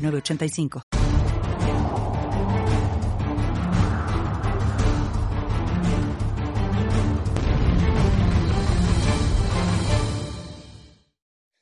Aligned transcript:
985. 0.00 0.82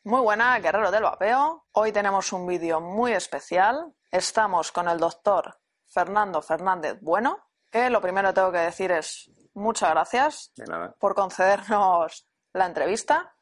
Muy 0.05 0.21
buena, 0.23 0.59
guerrero 0.59 0.91
del 0.91 1.03
vapeo. 1.03 1.67
Hoy 1.73 1.93
tenemos 1.93 2.33
un 2.33 2.47
vídeo 2.47 2.81
muy 2.81 3.13
especial. 3.13 3.93
Estamos 4.11 4.73
con 4.73 4.89
el 4.89 4.99
doctor 4.99 5.59
Fernando 5.87 6.41
Fernández 6.41 6.99
Bueno, 7.03 7.47
que 7.71 7.91
lo 7.91 8.01
primero 8.01 8.29
que 8.29 8.35
tengo 8.35 8.53
que 8.53 8.59
decir 8.59 8.91
es 8.91 9.31
muchas 9.53 9.91
gracias 9.91 10.53
por 10.99 11.15
concedernos 11.15 12.27
la 12.55 12.67
entrevista. 12.67 13.35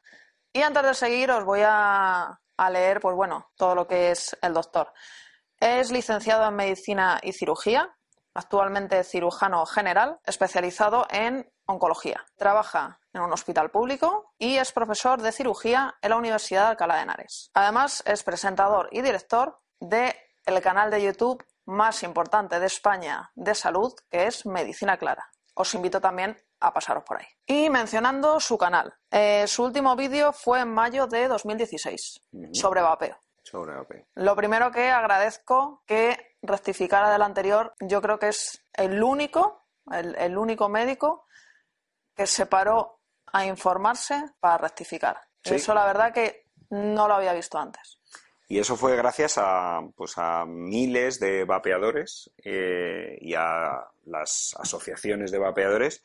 Y 0.51 0.61
antes 0.61 0.83
de 0.83 0.93
seguir 0.93 1.31
os 1.31 1.45
voy 1.45 1.61
a 1.65 2.37
a 2.57 2.69
leer, 2.69 2.99
pues 2.99 3.15
bueno, 3.15 3.51
todo 3.55 3.75
lo 3.75 3.87
que 3.87 4.11
es 4.11 4.35
el 4.41 4.53
doctor. 4.53 4.91
Es 5.59 5.91
licenciado 5.91 6.47
en 6.47 6.55
Medicina 6.55 7.19
y 7.23 7.33
Cirugía, 7.33 7.95
actualmente 8.33 9.03
cirujano 9.03 9.65
general, 9.65 10.19
especializado 10.23 11.07
en 11.09 11.51
oncología. 11.65 12.23
Trabaja 12.37 12.99
en 13.13 13.21
un 13.21 13.33
hospital 13.33 13.71
público 13.71 14.33
y 14.37 14.57
es 14.57 14.71
profesor 14.71 15.21
de 15.21 15.31
cirugía 15.31 15.95
en 16.01 16.11
la 16.11 16.17
Universidad 16.17 16.63
de 16.63 16.67
Alcalá 16.69 16.97
de 16.97 17.01
Henares. 17.01 17.49
Además, 17.53 18.03
es 18.05 18.23
presentador 18.23 18.89
y 18.91 19.01
director 19.01 19.59
del 19.79 20.13
el 20.45 20.61
canal 20.61 20.91
de 20.91 21.01
YouTube 21.01 21.43
más 21.65 22.03
importante 22.03 22.59
de 22.59 22.67
España 22.67 23.31
de 23.35 23.53
salud, 23.53 23.93
que 24.09 24.27
es 24.27 24.45
Medicina 24.45 24.97
Clara. 24.97 25.25
Os 25.55 25.73
invito 25.73 25.99
también 25.99 26.37
a 26.59 26.73
pasaros 26.73 27.03
por 27.03 27.19
ahí. 27.19 27.27
Y 27.45 27.69
mencionando 27.69 28.39
su 28.39 28.57
canal, 28.57 28.93
eh, 29.11 29.45
su 29.47 29.63
último 29.63 29.95
vídeo 29.95 30.33
fue 30.33 30.61
en 30.61 30.73
mayo 30.73 31.07
de 31.07 31.27
2016 31.27 32.21
sobre 32.51 32.81
vapeo. 32.81 33.17
Sobre 33.43 33.75
vapeo. 33.75 34.05
Lo 34.15 34.35
primero 34.35 34.71
que 34.71 34.89
agradezco 34.89 35.83
que 35.85 36.35
rectificara 36.41 37.11
del 37.11 37.21
anterior, 37.21 37.73
yo 37.79 38.01
creo 38.01 38.19
que 38.19 38.29
es 38.29 38.65
el 38.73 39.01
único, 39.01 39.65
el, 39.91 40.37
único 40.37 40.69
médico 40.69 41.25
que 42.15 42.27
se 42.27 42.45
paró 42.45 42.99
a 43.27 43.45
informarse 43.45 44.31
para 44.39 44.57
rectificar. 44.57 45.21
Eso 45.43 45.73
la 45.73 45.85
verdad 45.85 46.13
que 46.13 46.47
no 46.69 47.07
lo 47.07 47.15
había 47.15 47.33
visto 47.33 47.57
antes. 47.57 47.99
Y 48.49 48.59
eso 48.59 48.77
fue 48.77 48.95
gracias 48.95 49.37
a, 49.37 49.81
pues 49.95 50.13
a 50.17 50.45
miles 50.45 51.19
de 51.19 51.43
vapeadores 51.43 52.31
eh, 52.43 53.17
y 53.19 53.33
a 53.33 53.85
las 54.05 54.55
asociaciones 54.57 55.31
de 55.31 55.37
vapeadores 55.37 56.01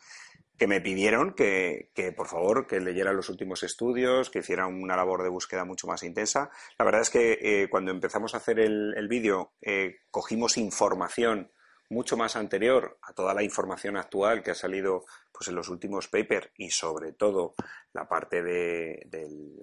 que 0.62 0.68
me 0.68 0.80
pidieron 0.80 1.34
que, 1.34 1.90
por 2.16 2.28
favor, 2.28 2.68
que 2.68 2.78
leyera 2.78 3.12
los 3.12 3.28
últimos 3.28 3.64
estudios, 3.64 4.30
que 4.30 4.38
hiciera 4.38 4.68
una 4.68 4.94
labor 4.94 5.24
de 5.24 5.28
búsqueda 5.28 5.64
mucho 5.64 5.88
más 5.88 6.04
intensa. 6.04 6.52
La 6.78 6.84
verdad 6.84 7.00
es 7.00 7.10
que 7.10 7.32
eh, 7.42 7.68
cuando 7.68 7.90
empezamos 7.90 8.32
a 8.32 8.36
hacer 8.36 8.60
el, 8.60 9.08
vídeo, 9.08 9.54
eh, 9.60 9.96
cogimos 10.12 10.56
información 10.58 11.50
mucho 11.90 12.16
más 12.16 12.36
anterior 12.36 12.96
a 13.02 13.12
toda 13.12 13.34
la 13.34 13.42
información 13.42 13.96
actual 13.96 14.44
que 14.44 14.52
ha 14.52 14.54
salido 14.54 15.04
pues, 15.32 15.48
en 15.48 15.56
los 15.56 15.68
últimos 15.68 16.06
papers 16.06 16.50
y 16.56 16.70
sobre 16.70 17.12
todo 17.12 17.54
la 17.92 18.06
parte 18.06 18.40
del, 18.40 19.60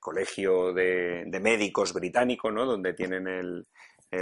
Colegio 0.00 0.72
de, 0.72 1.38
Médicos 1.38 1.92
británico, 1.92 2.50
¿no? 2.50 2.64
donde 2.64 2.94
tienen 2.94 3.28
el, 3.28 3.66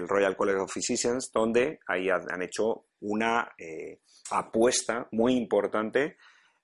Royal 0.00 0.36
College 0.36 0.60
of 0.60 0.72
Physicians, 0.72 1.30
donde 1.32 1.80
ahí 1.86 2.08
han 2.08 2.42
hecho 2.42 2.86
una 3.00 3.52
eh, 3.58 4.00
apuesta 4.30 5.08
muy 5.12 5.34
importante 5.34 6.16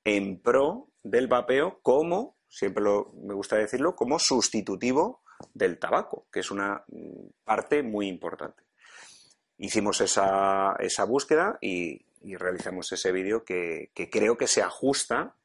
en 0.04 0.40
pro 0.40 0.88
del 1.02 1.26
vapeo 1.26 1.80
como, 1.82 2.36
siempre 2.48 2.84
me 2.84 3.34
gusta 3.34 3.56
decirlo, 3.56 3.94
como 3.94 4.18
sustitutivo 4.18 5.22
del 5.52 5.78
tabaco, 5.78 6.26
que 6.32 6.40
es 6.40 6.50
una 6.50 6.84
mm, 6.88 7.28
parte 7.44 7.82
muy 7.82 8.08
importante. 8.08 8.64
Hicimos 9.58 10.00
esa, 10.00 10.76
esa 10.78 11.04
búsqueda 11.04 11.58
y, 11.60 12.04
realizamos 12.20 12.90
ese 12.92 13.12
vídeo 13.12 13.44
que, 13.44 13.90
creo 14.10 14.36
que 14.36 14.48
se 14.48 14.60
ajusta, 14.60 15.36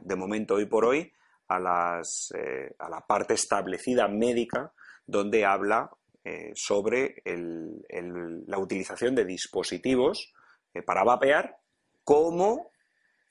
de 0.00 0.16
momento 0.16 0.54
hoy 0.54 0.66
por 0.66 0.84
hoy, 0.84 1.12
a, 1.48 1.58
las, 1.58 2.32
eh, 2.36 2.74
a 2.78 2.88
la 2.88 3.00
parte 3.00 3.34
establecida 3.34 4.06
médica 4.08 4.72
donde 5.04 5.44
habla 5.44 5.90
eh, 6.24 6.52
sobre 6.54 7.22
la 7.24 8.58
utilización 8.58 9.14
de 9.14 9.24
dispositivos 9.24 10.32
eh, 10.72 10.82
para 10.82 11.02
vapear 11.02 11.58
como 12.04 12.70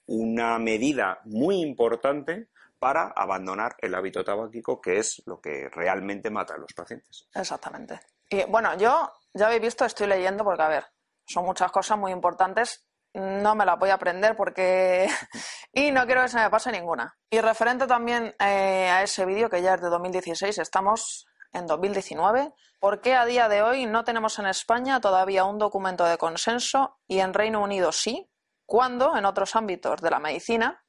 una 0.08 0.60
medida 0.60 1.22
muy 1.26 1.62
importante 1.62 2.50
para 2.80 3.14
abandonar 3.16 3.76
el 3.80 3.96
hábito 3.96 4.24
tabáquico, 4.24 4.82
que 4.82 4.98
es 4.98 5.22
lo 5.26 5.40
que 5.40 5.70
realmente 5.70 6.30
mata 6.30 6.56
a 6.56 6.58
los 6.58 6.74
pacientes. 6.74 7.28
Exactamente. 7.34 8.00
Y 8.28 8.44
bueno, 8.46 8.76
yo 8.78 9.10
ya 9.34 9.46
habéis 9.46 9.62
visto, 9.62 9.86
estoy 9.86 10.08
leyendo 10.08 10.44
porque, 10.44 10.64
a 10.64 10.68
ver, 10.68 10.86
son 11.26 11.46
muchas 11.46 11.72
cosas 11.72 11.98
muy 11.98 12.12
importantes. 12.12 12.86
No 13.14 13.56
me 13.56 13.66
las 13.66 13.78
voy 13.78 13.90
a 13.90 13.96
aprender 13.96 14.36
porque. 14.36 15.08
y 15.74 15.92
no 15.92 16.06
quiero 16.06 16.24
que 16.24 16.30
se 16.30 16.40
me 16.40 16.50
pase 16.50 16.72
ninguna. 16.72 17.18
Y 17.30 17.40
referente 17.40 17.88
también 17.88 18.36
eh, 18.40 18.90
a 18.90 19.04
ese 19.04 19.26
vídeo 19.26 19.50
que 19.50 19.62
ya 19.62 19.76
es 19.76 19.82
de 19.82 19.90
2016, 19.90 20.58
estamos 20.58 21.28
en 21.54 21.68
2019, 21.68 22.54
¿por 22.80 23.02
qué 23.02 23.16
a 23.16 23.26
día 23.26 23.50
de 23.50 23.62
hoy 23.62 23.86
no 23.86 24.04
tenemos 24.04 24.40
en 24.40 24.48
España 24.48 25.02
todavía 25.02 25.46
un 25.46 25.58
documento 25.58 26.06
de 26.06 26.18
consenso 26.18 26.98
y 27.08 27.20
en 27.20 27.34
Reino 27.34 27.62
Unido 27.62 27.92
sí? 27.92 28.32
cuando 28.72 29.18
en 29.18 29.26
otros 29.26 29.58
ámbitos 29.58 30.00
de 30.02 30.10
la 30.10 30.22
medicina 30.22 30.82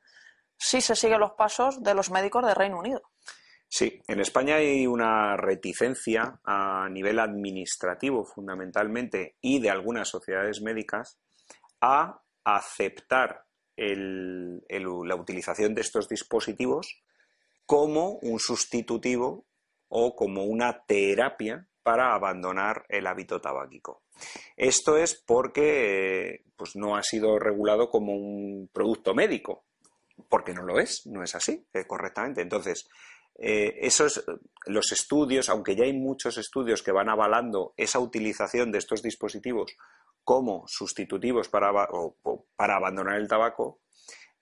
sí 0.57 0.81
se 0.81 0.95
siguen 0.95 1.19
los 1.19 1.33
pasos 1.33 1.83
de 1.83 1.95
los 1.95 2.13
médicos 2.13 2.47
de 2.47 2.55
Reino 2.55 2.79
Unido. 2.79 3.03
Sí, 3.67 4.01
en 4.07 4.21
España 4.21 4.55
hay 4.55 4.87
una 4.87 5.37
reticencia 5.37 6.39
a 6.45 6.89
nivel 6.89 7.19
administrativo 7.19 8.25
fundamentalmente 8.25 9.37
y 9.41 9.59
de 9.59 9.71
algunas 9.71 10.09
sociedades 10.09 10.63
médicas 10.63 11.19
a 11.81 12.23
aceptar 12.45 13.47
la 13.77 15.17
utilización 15.17 15.75
de 15.75 15.81
estos 15.81 16.09
dispositivos 16.09 17.03
como 17.67 18.21
un 18.23 18.39
sustitutivo 18.39 19.45
o 19.95 20.17
como 20.17 20.45
una 20.45 20.85
terapia 20.87 21.69
para 21.83 22.15
abandonar 22.15 22.87
el 22.89 23.07
hábito 23.07 23.43
tabáquico. 23.43 24.03
Esto 24.57 24.97
es 24.97 25.15
porque 25.15 26.35
eh, 26.35 26.45
pues 26.57 26.77
no 26.77 26.97
ha 26.97 27.03
sido 27.03 27.39
regulado 27.39 27.91
como 27.91 28.15
un 28.15 28.71
producto 28.73 29.15
médico, 29.15 29.65
porque 30.31 30.55
no 30.55 30.63
lo 30.63 30.79
es, 30.79 31.07
no 31.07 31.23
es 31.23 31.35
así 31.35 31.67
eh, 31.75 31.85
correctamente. 31.87 32.41
Entonces, 32.41 32.89
eh, 33.39 33.75
esos, 33.81 34.25
los 34.65 34.93
estudios, 34.93 35.51
aunque 35.51 35.77
ya 35.77 35.85
hay 35.85 35.93
muchos 35.93 36.39
estudios 36.39 36.83
que 36.83 36.93
van 36.93 37.11
avalando 37.11 37.75
esa 37.77 37.99
utilización 37.99 38.73
de 38.73 38.79
estos 38.79 39.03
dispositivos 39.03 39.77
como 40.25 40.65
sustitutivos 40.69 41.49
para, 41.51 41.71
para 42.57 42.77
abandonar 42.77 43.17
el 43.17 43.29
tabaco, 43.29 43.81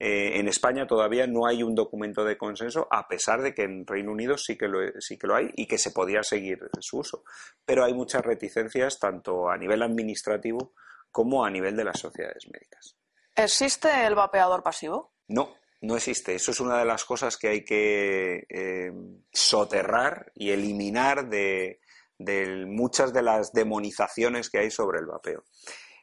eh, 0.02 0.38
en 0.40 0.48
España 0.48 0.86
todavía 0.86 1.26
no 1.26 1.46
hay 1.46 1.62
un 1.62 1.74
documento 1.74 2.24
de 2.24 2.38
consenso, 2.38 2.88
a 2.90 3.06
pesar 3.06 3.42
de 3.42 3.52
que 3.52 3.64
en 3.64 3.86
Reino 3.86 4.12
Unido 4.12 4.38
sí 4.38 4.56
que, 4.56 4.66
lo, 4.66 4.80
sí 4.98 5.18
que 5.18 5.26
lo 5.26 5.36
hay 5.36 5.50
y 5.56 5.66
que 5.66 5.76
se 5.76 5.90
podía 5.90 6.22
seguir 6.22 6.58
su 6.80 7.00
uso. 7.00 7.22
Pero 7.66 7.84
hay 7.84 7.92
muchas 7.92 8.24
reticencias 8.24 8.98
tanto 8.98 9.50
a 9.50 9.58
nivel 9.58 9.82
administrativo 9.82 10.72
como 11.12 11.44
a 11.44 11.50
nivel 11.50 11.76
de 11.76 11.84
las 11.84 12.00
sociedades 12.00 12.48
médicas. 12.50 12.96
¿Existe 13.36 14.06
el 14.06 14.14
vapeador 14.14 14.62
pasivo? 14.62 15.12
No, 15.28 15.54
no 15.82 15.96
existe. 15.96 16.34
Eso 16.34 16.50
es 16.50 16.60
una 16.60 16.78
de 16.78 16.86
las 16.86 17.04
cosas 17.04 17.36
que 17.36 17.48
hay 17.48 17.64
que 17.64 18.46
eh, 18.48 18.92
soterrar 19.30 20.32
y 20.34 20.50
eliminar 20.50 21.28
de, 21.28 21.80
de 22.16 22.64
muchas 22.64 23.12
de 23.12 23.20
las 23.20 23.52
demonizaciones 23.52 24.48
que 24.48 24.60
hay 24.60 24.70
sobre 24.70 25.00
el 25.00 25.06
vapeo. 25.06 25.44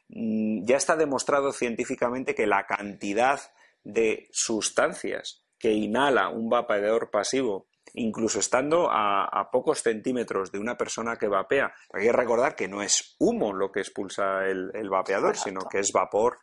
Mm, 0.10 0.66
ya 0.66 0.78
está 0.78 0.96
demostrado 0.96 1.52
científicamente 1.52 2.36
que 2.36 2.46
la 2.46 2.68
cantidad 2.68 3.42
de 3.88 4.28
sustancias 4.31 5.45
que 5.57 5.72
inhala 5.72 6.30
un 6.30 6.50
vapeador 6.50 7.10
pasivo, 7.10 7.68
incluso 7.94 8.39
estando 8.39 8.89
a, 8.92 9.50
pocos 9.51 9.81
centímetros 9.81 10.51
de 10.51 10.60
una 10.60 10.78
persona 10.78 11.16
que 11.16 11.30
vapea. 11.30 11.74
Hay 11.94 12.04
que 12.04 12.12
recordar 12.12 12.56
que 12.56 12.68
no 12.68 12.81
es 12.81 13.16
humo 13.18 13.54
lo 13.54 13.72
que 13.72 13.80
expulsa 13.80 14.45
el, 14.45 14.89
vapeador, 14.89 15.38
sino 15.38 15.62
que 15.62 15.80
es 15.80 15.92
vapor. 15.94 16.39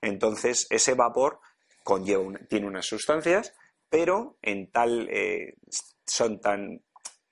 Entonces, 0.00 0.68
ese 0.70 0.94
vapor 0.94 1.40
conlleva 1.82 2.38
tiene 2.48 2.68
unas 2.68 2.86
sustancias, 2.86 3.52
pero 3.90 4.38
en 4.40 4.70
tal, 4.70 5.08
eh, 5.10 5.56
son 6.06 6.40
tan 6.40 6.80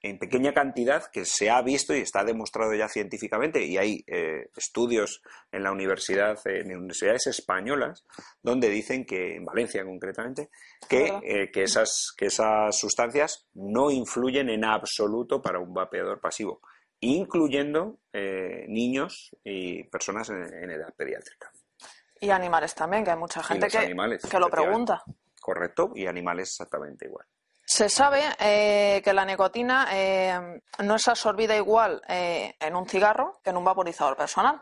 en 0.02 0.18
pequeña 0.18 0.52
cantidad 0.52 1.04
que 1.12 1.24
se 1.24 1.48
ha 1.48 1.62
visto 1.62 1.94
y 1.94 2.00
está 2.00 2.24
demostrado 2.24 2.74
ya 2.74 2.88
científicamente 2.88 3.64
y 3.64 3.78
hay 3.78 4.04
eh, 4.08 4.50
estudios 4.56 5.22
en 5.52 5.62
la 5.62 5.70
universidad 5.70 6.38
en 6.44 6.76
universidades 6.76 7.28
españolas 7.28 8.04
donde 8.42 8.68
dicen 8.68 9.06
que 9.06 9.36
en 9.36 9.44
Valencia 9.44 9.84
concretamente 9.84 10.50
que, 10.88 11.06
eh, 11.22 11.50
que 11.52 11.62
esas 11.62 12.12
que 12.16 12.26
esas 12.26 12.76
sustancias 12.76 13.46
no 13.54 13.90
influyen 13.90 14.50
en 14.50 14.64
absoluto 14.64 15.40
para 15.40 15.60
un 15.60 15.72
vapeador 15.72 16.20
pasivo 16.20 16.60
incluyendo 16.98 17.98
eh, 18.12 18.64
niños 18.68 19.30
y 19.44 19.84
personas 19.84 20.30
en, 20.30 20.70
edad 20.70 20.94
pediátrica. 20.96 21.50
Y 22.20 22.30
animales 22.30 22.76
también 22.76 23.02
que 23.02 23.10
hay 23.10 23.16
mucha 23.16 23.42
gente 23.42 23.66
que, 23.66 23.92
que 24.30 24.38
lo 24.38 24.48
pregunta. 24.48 25.02
Correcto 25.40 25.90
y 25.96 26.06
animales 26.06 26.50
exactamente 26.50 27.06
igual 27.06 27.26
se 27.64 27.88
sabe 27.88 28.22
eh, 28.38 29.00
que 29.04 29.12
la 29.12 29.24
nicotina 29.24 29.88
eh, 29.92 30.60
no 30.80 30.96
es 30.96 31.08
absorbida 31.08 31.56
igual 31.56 32.02
eh, 32.08 32.54
en 32.60 32.76
un 32.76 32.86
cigarro 32.86 33.40
que 33.42 33.50
en 33.50 33.56
un 33.56 33.64
vaporizador 33.64 34.16
personal. 34.16 34.60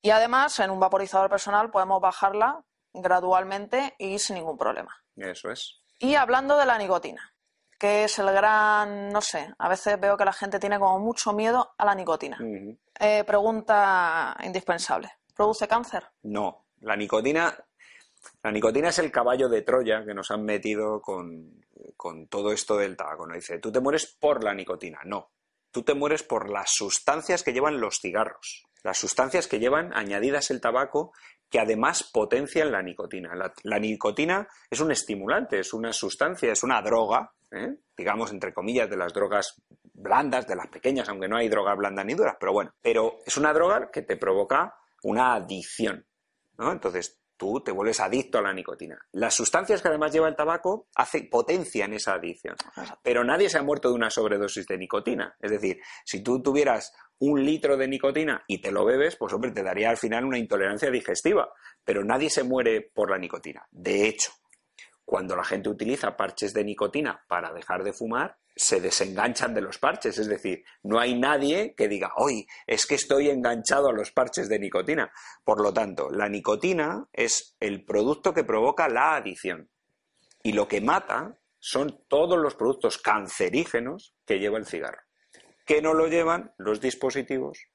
Y 0.00 0.10
además, 0.10 0.58
en 0.60 0.70
un 0.70 0.78
vaporizador 0.78 1.30
personal 1.30 1.70
podemos 1.70 2.00
bajarla 2.00 2.64
gradualmente 2.92 3.94
y 3.98 4.18
sin 4.18 4.36
ningún 4.36 4.58
problema. 4.58 4.94
Eso 5.16 5.50
es. 5.50 5.80
Y 5.98 6.14
hablando 6.14 6.56
de 6.56 6.66
la 6.66 6.78
nicotina, 6.78 7.34
que 7.78 8.04
es 8.04 8.18
el 8.18 8.30
gran, 8.32 9.08
no 9.10 9.20
sé, 9.20 9.52
a 9.58 9.68
veces 9.68 9.98
veo 9.98 10.16
que 10.16 10.24
la 10.24 10.32
gente 10.32 10.58
tiene 10.58 10.78
como 10.78 10.98
mucho 10.98 11.32
miedo 11.32 11.74
a 11.78 11.84
la 11.84 11.94
nicotina. 11.94 12.38
pregunta 13.26 14.36
indispensable. 14.44 15.10
¿Produce 15.34 15.66
cáncer? 15.66 16.04
No. 16.22 16.66
La 16.80 16.96
nicotina 16.96 17.54
la 18.42 18.50
nicotina 18.50 18.88
es 18.88 18.98
el 18.98 19.12
caballo 19.12 19.48
de 19.48 19.62
Troya 19.62 20.04
que 20.04 20.14
nos 20.14 20.30
han 20.30 20.44
metido 20.44 21.00
con, 21.00 21.62
todo 22.28 22.52
esto 22.52 22.76
del 22.76 22.96
tabaco. 22.96 23.26
No 23.26 23.34
dice, 23.34 23.58
tú 23.58 23.70
te 23.70 23.80
mueres 23.80 24.06
por 24.06 24.42
la 24.42 24.54
nicotina. 24.54 25.00
No, 25.04 25.30
tú 25.70 25.82
te 25.82 25.94
mueres 25.94 26.22
por 26.22 26.48
las 26.48 26.70
sustancias 26.72 27.42
que 27.42 27.52
llevan 27.52 27.80
los 27.80 27.98
cigarros. 28.00 28.64
Las 28.82 28.98
sustancias 28.98 29.46
que 29.46 29.60
llevan 29.60 29.92
añadidas 29.94 30.50
el 30.50 30.60
tabaco 30.60 31.12
que 31.48 31.60
además 31.60 32.10
potencian 32.12 32.72
la 32.72 32.82
nicotina. 32.82 33.34
La, 33.62 33.78
nicotina 33.78 34.48
es 34.70 34.80
un 34.80 34.90
estimulante, 34.90 35.60
es 35.60 35.72
una 35.74 35.92
sustancia, 35.92 36.50
es 36.50 36.62
una 36.62 36.80
droga, 36.80 37.30
¿eh? 37.50 37.76
digamos, 37.96 38.32
entre 38.32 38.54
comillas, 38.54 38.88
de 38.88 38.96
las 38.96 39.12
drogas 39.12 39.54
blandas, 39.92 40.46
de 40.46 40.56
las 40.56 40.68
pequeñas, 40.68 41.08
aunque 41.08 41.28
no 41.28 41.36
hay 41.36 41.48
drogas 41.48 41.76
blandas 41.76 42.06
ni 42.06 42.14
duras, 42.14 42.36
pero 42.40 42.52
bueno, 42.52 42.72
pero 42.80 43.18
es 43.26 43.36
una 43.36 43.52
droga 43.52 43.90
que 43.92 44.02
te 44.02 44.16
provoca 44.16 44.74
una 45.02 45.34
adicción. 45.34 46.06
¿no? 46.56 46.72
Entonces, 46.72 47.21
tú 47.42 47.60
te 47.60 47.72
vuelves 47.72 47.98
adicto 47.98 48.38
a 48.38 48.42
la 48.42 48.52
nicotina. 48.52 49.04
Las 49.10 49.34
sustancias 49.34 49.82
que 49.82 49.88
además 49.88 50.12
lleva 50.12 50.28
el 50.28 50.36
tabaco 50.36 50.86
hace, 50.94 51.24
potencian 51.24 51.92
esa 51.92 52.14
adicción. 52.14 52.54
Pero 53.02 53.24
nadie 53.24 53.50
se 53.50 53.58
ha 53.58 53.64
muerto 53.64 53.88
de 53.88 53.96
una 53.96 54.10
sobredosis 54.10 54.64
de 54.68 54.78
nicotina. 54.78 55.34
Es 55.40 55.50
decir, 55.50 55.80
si 56.04 56.22
tú 56.22 56.40
tuvieras 56.40 56.92
un 57.18 57.44
litro 57.44 57.76
de 57.76 57.88
nicotina 57.88 58.44
y 58.46 58.60
te 58.60 58.70
lo 58.70 58.84
bebes, 58.84 59.16
pues 59.16 59.32
hombre, 59.32 59.50
te 59.50 59.64
daría 59.64 59.90
al 59.90 59.96
final 59.96 60.24
una 60.24 60.38
intolerancia 60.38 60.88
digestiva. 60.88 61.52
Pero 61.82 62.04
nadie 62.04 62.30
se 62.30 62.44
muere 62.44 62.80
por 62.94 63.10
la 63.10 63.18
nicotina. 63.18 63.66
De 63.72 64.06
hecho, 64.06 64.30
cuando 65.04 65.34
la 65.34 65.42
gente 65.42 65.68
utiliza 65.68 66.16
parches 66.16 66.54
de 66.54 66.62
nicotina 66.62 67.24
para 67.26 67.52
dejar 67.52 67.82
de 67.82 67.92
fumar, 67.92 68.38
se 68.54 68.80
desenganchan 68.80 69.54
de 69.54 69.60
los 69.60 69.78
parches. 69.78 70.18
Es 70.18 70.28
decir, 70.28 70.64
no 70.82 70.98
hay 70.98 71.18
nadie 71.18 71.74
que 71.74 71.88
diga, 71.88 72.12
hoy 72.16 72.46
es 72.66 72.86
que 72.86 72.94
estoy 72.94 73.30
enganchado 73.30 73.88
a 73.88 73.92
los 73.92 74.12
parches 74.12 74.48
de 74.48 74.58
nicotina. 74.58 75.12
Por 75.44 75.60
lo 75.60 75.72
tanto, 75.72 76.10
la 76.10 76.28
nicotina 76.28 77.06
es 77.12 77.56
el 77.60 77.84
producto 77.84 78.32
que 78.34 78.44
provoca 78.44 78.88
la 78.88 79.16
adicción. 79.16 79.70
Y 80.42 80.52
lo 80.52 80.68
que 80.68 80.80
mata 80.80 81.38
son 81.58 82.04
todos 82.08 82.38
los 82.38 82.56
productos 82.56 82.98
cancerígenos 82.98 84.14
que 84.26 84.38
lleva 84.38 84.58
el 84.58 84.66
cigarro, 84.66 85.02
que 85.64 85.80
no 85.80 85.94
lo 85.94 86.08
llevan 86.08 86.52
los 86.58 86.80
dispositivos 86.80 87.68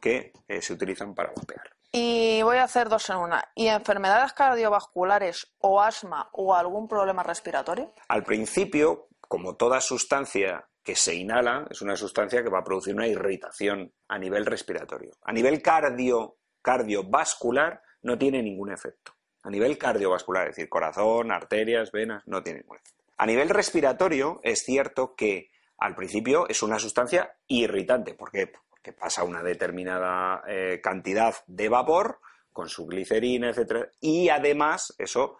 que 0.00 0.32
eh, 0.48 0.62
se 0.62 0.72
utilizan 0.72 1.14
para 1.14 1.32
vapear. 1.34 1.74
Y 1.90 2.42
voy 2.42 2.56
a 2.56 2.64
hacer 2.64 2.88
dos 2.88 3.08
en 3.10 3.16
una. 3.16 3.44
¿Y 3.54 3.68
enfermedades 3.68 4.32
cardiovasculares 4.32 5.54
o 5.58 5.80
asma 5.80 6.28
o 6.32 6.54
algún 6.54 6.88
problema 6.88 7.22
respiratorio? 7.22 7.94
Al 8.08 8.24
principio, 8.24 9.06
como 9.34 9.56
toda 9.56 9.80
sustancia 9.80 10.68
que 10.84 10.94
se 10.94 11.12
inhala, 11.12 11.66
es 11.68 11.82
una 11.82 11.96
sustancia 11.96 12.44
que 12.44 12.50
va 12.50 12.60
a 12.60 12.64
producir 12.64 12.94
una 12.94 13.08
irritación 13.08 13.92
a 14.06 14.16
nivel 14.16 14.46
respiratorio. 14.46 15.10
A 15.24 15.32
nivel 15.32 15.60
cardio, 15.60 16.36
cardiovascular 16.62 17.82
no 18.02 18.16
tiene 18.16 18.44
ningún 18.44 18.70
efecto. 18.70 19.10
A 19.42 19.50
nivel 19.50 19.76
cardiovascular, 19.76 20.44
es 20.46 20.54
decir, 20.54 20.68
corazón, 20.68 21.32
arterias, 21.32 21.90
venas, 21.90 22.22
no 22.26 22.44
tiene 22.44 22.60
ningún 22.60 22.76
efecto. 22.76 23.04
A 23.16 23.26
nivel 23.26 23.48
respiratorio, 23.48 24.38
es 24.44 24.62
cierto 24.62 25.16
que 25.16 25.50
al 25.78 25.96
principio 25.96 26.48
es 26.48 26.62
una 26.62 26.78
sustancia 26.78 27.34
irritante. 27.48 28.14
¿Por 28.14 28.30
qué? 28.30 28.52
Porque 28.70 28.92
pasa 28.92 29.24
una 29.24 29.42
determinada 29.42 30.44
eh, 30.46 30.80
cantidad 30.80 31.34
de 31.48 31.68
vapor 31.68 32.20
con 32.52 32.68
su 32.68 32.86
glicerina, 32.86 33.50
etcétera, 33.50 33.90
y 33.98 34.28
además 34.28 34.94
eso 34.96 35.38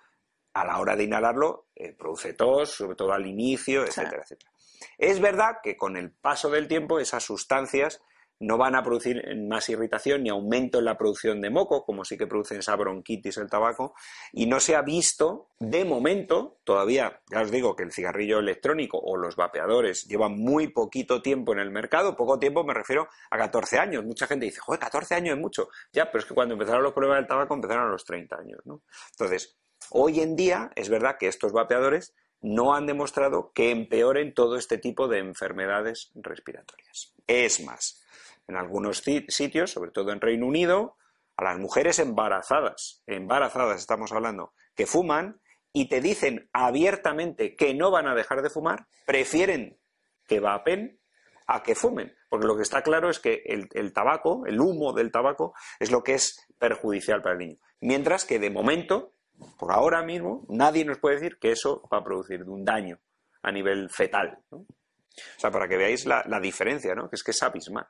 a 0.54 0.64
la 0.64 0.78
hora 0.78 0.96
de 0.96 1.04
inhalarlo 1.04 1.66
eh, 1.74 1.92
produce 1.92 2.32
tos, 2.32 2.70
sobre 2.70 2.96
todo 2.96 3.12
al 3.12 3.26
inicio, 3.26 3.84
etcétera, 3.84 4.22
etcétera. 4.22 4.50
Es 4.98 5.20
verdad 5.20 5.56
que 5.62 5.76
con 5.76 5.96
el 5.96 6.12
paso 6.12 6.48
del 6.50 6.68
tiempo 6.68 6.98
esas 6.98 7.24
sustancias 7.24 8.00
no 8.40 8.58
van 8.58 8.74
a 8.74 8.82
producir 8.82 9.22
más 9.36 9.68
irritación 9.68 10.22
ni 10.22 10.28
aumento 10.28 10.78
en 10.78 10.84
la 10.84 10.98
producción 10.98 11.40
de 11.40 11.50
moco, 11.50 11.84
como 11.84 12.04
sí 12.04 12.16
que 12.16 12.26
producen 12.26 12.58
esa 12.58 12.76
bronquitis 12.76 13.36
el 13.38 13.48
tabaco, 13.48 13.94
y 14.32 14.46
no 14.46 14.60
se 14.60 14.74
ha 14.74 14.82
visto, 14.82 15.50
de 15.60 15.84
momento, 15.84 16.58
todavía, 16.64 17.20
ya 17.30 17.42
os 17.42 17.50
digo 17.50 17.76
que 17.76 17.84
el 17.84 17.92
cigarrillo 17.92 18.40
electrónico 18.40 18.98
o 18.98 19.16
los 19.16 19.36
vapeadores 19.36 20.06
llevan 20.06 20.36
muy 20.36 20.68
poquito 20.68 21.22
tiempo 21.22 21.52
en 21.52 21.60
el 21.60 21.70
mercado, 21.70 22.16
poco 22.16 22.38
tiempo 22.38 22.64
me 22.64 22.74
refiero 22.74 23.08
a 23.30 23.38
14 23.38 23.78
años. 23.78 24.04
Mucha 24.04 24.26
gente 24.26 24.46
dice, 24.46 24.60
joder, 24.60 24.80
14 24.80 25.14
años 25.14 25.36
es 25.36 25.40
mucho. 25.40 25.68
Ya, 25.92 26.06
pero 26.06 26.18
es 26.18 26.26
que 26.26 26.34
cuando 26.34 26.54
empezaron 26.54 26.82
los 26.82 26.92
problemas 26.92 27.18
del 27.18 27.28
tabaco 27.28 27.54
empezaron 27.54 27.86
a 27.86 27.90
los 27.92 28.04
30 28.04 28.36
años, 28.36 28.60
¿no? 28.64 28.82
Entonces, 29.12 29.56
Hoy 29.90 30.20
en 30.20 30.36
día 30.36 30.70
es 30.74 30.88
verdad 30.88 31.16
que 31.18 31.28
estos 31.28 31.52
vapeadores 31.52 32.14
no 32.40 32.74
han 32.74 32.86
demostrado 32.86 33.52
que 33.54 33.70
empeoren 33.70 34.34
todo 34.34 34.56
este 34.56 34.78
tipo 34.78 35.08
de 35.08 35.18
enfermedades 35.18 36.10
respiratorias. 36.14 37.14
Es 37.26 37.60
más, 37.64 38.04
en 38.46 38.56
algunos 38.56 39.02
sitios, 39.28 39.70
sobre 39.70 39.90
todo 39.90 40.12
en 40.12 40.20
Reino 40.20 40.46
Unido, 40.46 40.96
a 41.36 41.44
las 41.44 41.58
mujeres 41.58 41.98
embarazadas, 41.98 43.02
embarazadas 43.06 43.80
estamos 43.80 44.12
hablando, 44.12 44.52
que 44.74 44.86
fuman 44.86 45.40
y 45.72 45.88
te 45.88 46.00
dicen 46.00 46.48
abiertamente 46.52 47.56
que 47.56 47.74
no 47.74 47.90
van 47.90 48.06
a 48.06 48.14
dejar 48.14 48.42
de 48.42 48.50
fumar, 48.50 48.86
prefieren 49.06 49.78
que 50.26 50.38
vapen 50.38 51.00
a 51.46 51.62
que 51.62 51.74
fumen. 51.74 52.14
Porque 52.28 52.46
lo 52.46 52.56
que 52.56 52.62
está 52.62 52.82
claro 52.82 53.10
es 53.10 53.18
que 53.18 53.42
el, 53.46 53.68
el, 53.72 53.92
tabaco, 53.92 54.44
el 54.46 54.60
humo 54.60 54.92
del 54.92 55.10
tabaco, 55.10 55.54
es 55.80 55.90
lo 55.90 56.02
que 56.02 56.14
es 56.14 56.46
perjudicial 56.58 57.22
para 57.22 57.32
el 57.32 57.38
niño. 57.38 57.58
Mientras 57.80 58.24
que 58.24 58.38
de 58.38 58.50
momento 58.50 59.13
por 59.58 59.72
ahora 59.72 60.02
mismo, 60.02 60.44
nadie 60.48 60.84
nos 60.84 60.98
puede 60.98 61.16
decir 61.16 61.38
que 61.38 61.52
eso 61.52 61.82
va 61.92 61.98
a 61.98 62.04
producir 62.04 62.42
un 62.44 62.64
daño 62.64 62.98
a 63.42 63.52
nivel 63.52 63.90
fetal. 63.90 64.38
O 64.50 65.40
sea, 65.40 65.50
para 65.50 65.68
que 65.68 65.76
veáis 65.76 66.06
la, 66.06 66.40
diferencia, 66.40 66.94
¿no? 66.94 67.08
Que 67.08 67.16
es 67.16 67.22
que 67.22 67.30
es 67.30 67.42
abismal. 67.42 67.86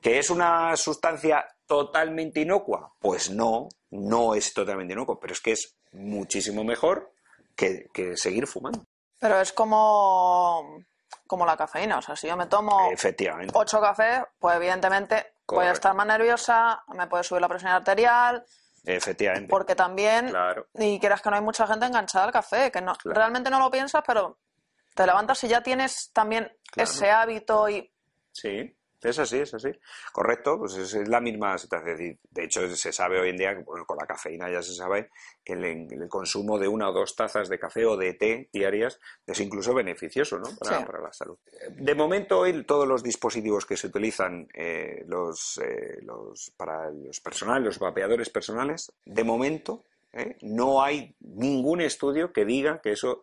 ¿Que 0.00 0.18
es 0.18 0.30
una 0.30 0.76
sustancia 0.76 1.46
totalmente 1.66 2.40
inocua? 2.40 2.92
Pues 2.98 3.30
no, 3.30 3.68
no 3.90 4.34
es 4.34 4.52
totalmente 4.52 4.94
inocua, 4.94 5.18
pero 5.20 5.32
es 5.32 5.40
que 5.40 5.52
es 5.52 5.76
muchísimo 5.92 6.64
mejor 6.64 7.12
que, 7.54 7.88
seguir 8.16 8.46
fumando. 8.46 8.84
Pero 9.18 9.40
es 9.40 9.52
como, 9.52 10.84
como 11.26 11.46
la 11.46 11.56
cafeína, 11.56 11.98
o 11.98 12.02
sea, 12.02 12.16
si 12.16 12.26
yo 12.26 12.36
me 12.36 12.46
tomo 12.46 12.90
Efectivamente. 12.92 13.52
ocho 13.56 13.80
cafés, 13.80 14.22
pues 14.38 14.56
evidentemente 14.56 15.34
voy 15.46 15.66
a 15.66 15.72
estar 15.72 15.94
más 15.94 16.06
nerviosa, 16.06 16.82
me 16.88 17.06
puede 17.06 17.24
subir 17.24 17.40
la 17.40 17.48
presión 17.48 17.72
arterial, 17.72 18.44
Efectivamente. 18.86 19.48
Porque 19.48 19.74
también, 19.74 20.32
y 20.74 21.00
quieras 21.00 21.20
que 21.20 21.28
no 21.28 21.36
hay 21.36 21.42
mucha 21.42 21.66
gente 21.66 21.86
enganchada 21.86 22.26
al 22.26 22.32
café, 22.32 22.70
que 22.70 22.80
no, 22.80 22.94
realmente 23.04 23.50
no 23.50 23.58
lo 23.58 23.70
piensas, 23.70 24.02
pero 24.06 24.38
te 24.94 25.04
levantas 25.04 25.42
y 25.44 25.48
ya 25.48 25.60
tienes 25.60 26.12
también 26.12 26.50
ese 26.76 27.10
hábito 27.10 27.68
y... 27.68 27.92
Sí. 28.32 28.75
Es 29.02 29.18
así, 29.18 29.38
es 29.38 29.52
así. 29.54 29.68
Correcto, 30.12 30.58
pues 30.58 30.76
es, 30.76 31.08
la 31.08 31.20
misma 31.20 31.58
situación. 31.58 32.18
De 32.30 32.44
hecho, 32.44 32.68
se 32.74 32.92
sabe 32.92 33.20
hoy 33.20 33.30
en 33.30 33.36
día, 33.36 33.54
bueno, 33.64 33.84
con 33.84 33.98
la 33.98 34.06
cafeína 34.06 34.50
ya 34.50 34.62
se 34.62 34.74
sabe 34.74 35.10
que 35.44 35.52
el, 35.52 36.08
consumo 36.08 36.58
de 36.58 36.68
una 36.68 36.88
o 36.88 36.92
dos 36.92 37.14
tazas 37.14 37.48
de 37.48 37.58
café 37.58 37.84
o 37.84 37.96
de 37.96 38.14
té 38.14 38.48
diarias 38.52 38.98
es 39.26 39.40
incluso 39.40 39.74
beneficioso 39.74 40.38
¿no? 40.38 40.48
para, 40.58 41.00
la 41.00 41.12
salud. 41.12 41.38
De 41.70 41.94
momento, 41.94 42.40
hoy 42.40 42.64
todos 42.64 42.88
los 42.88 43.02
dispositivos 43.02 43.66
que 43.66 43.76
se 43.76 43.88
utilizan 43.88 44.48
eh, 44.54 45.04
los, 45.06 45.58
eh, 45.58 46.00
los, 46.02 46.50
para 46.56 46.90
los 46.90 47.20
personales, 47.20 47.64
los 47.64 47.78
vapeadores 47.78 48.30
personales, 48.30 48.92
de 49.04 49.24
momento 49.24 49.84
eh, 50.12 50.36
no 50.40 50.82
hay 50.82 51.14
ningún 51.20 51.80
estudio 51.80 52.32
que 52.32 52.44
diga 52.44 52.80
que 52.80 52.92
eso 52.92 53.20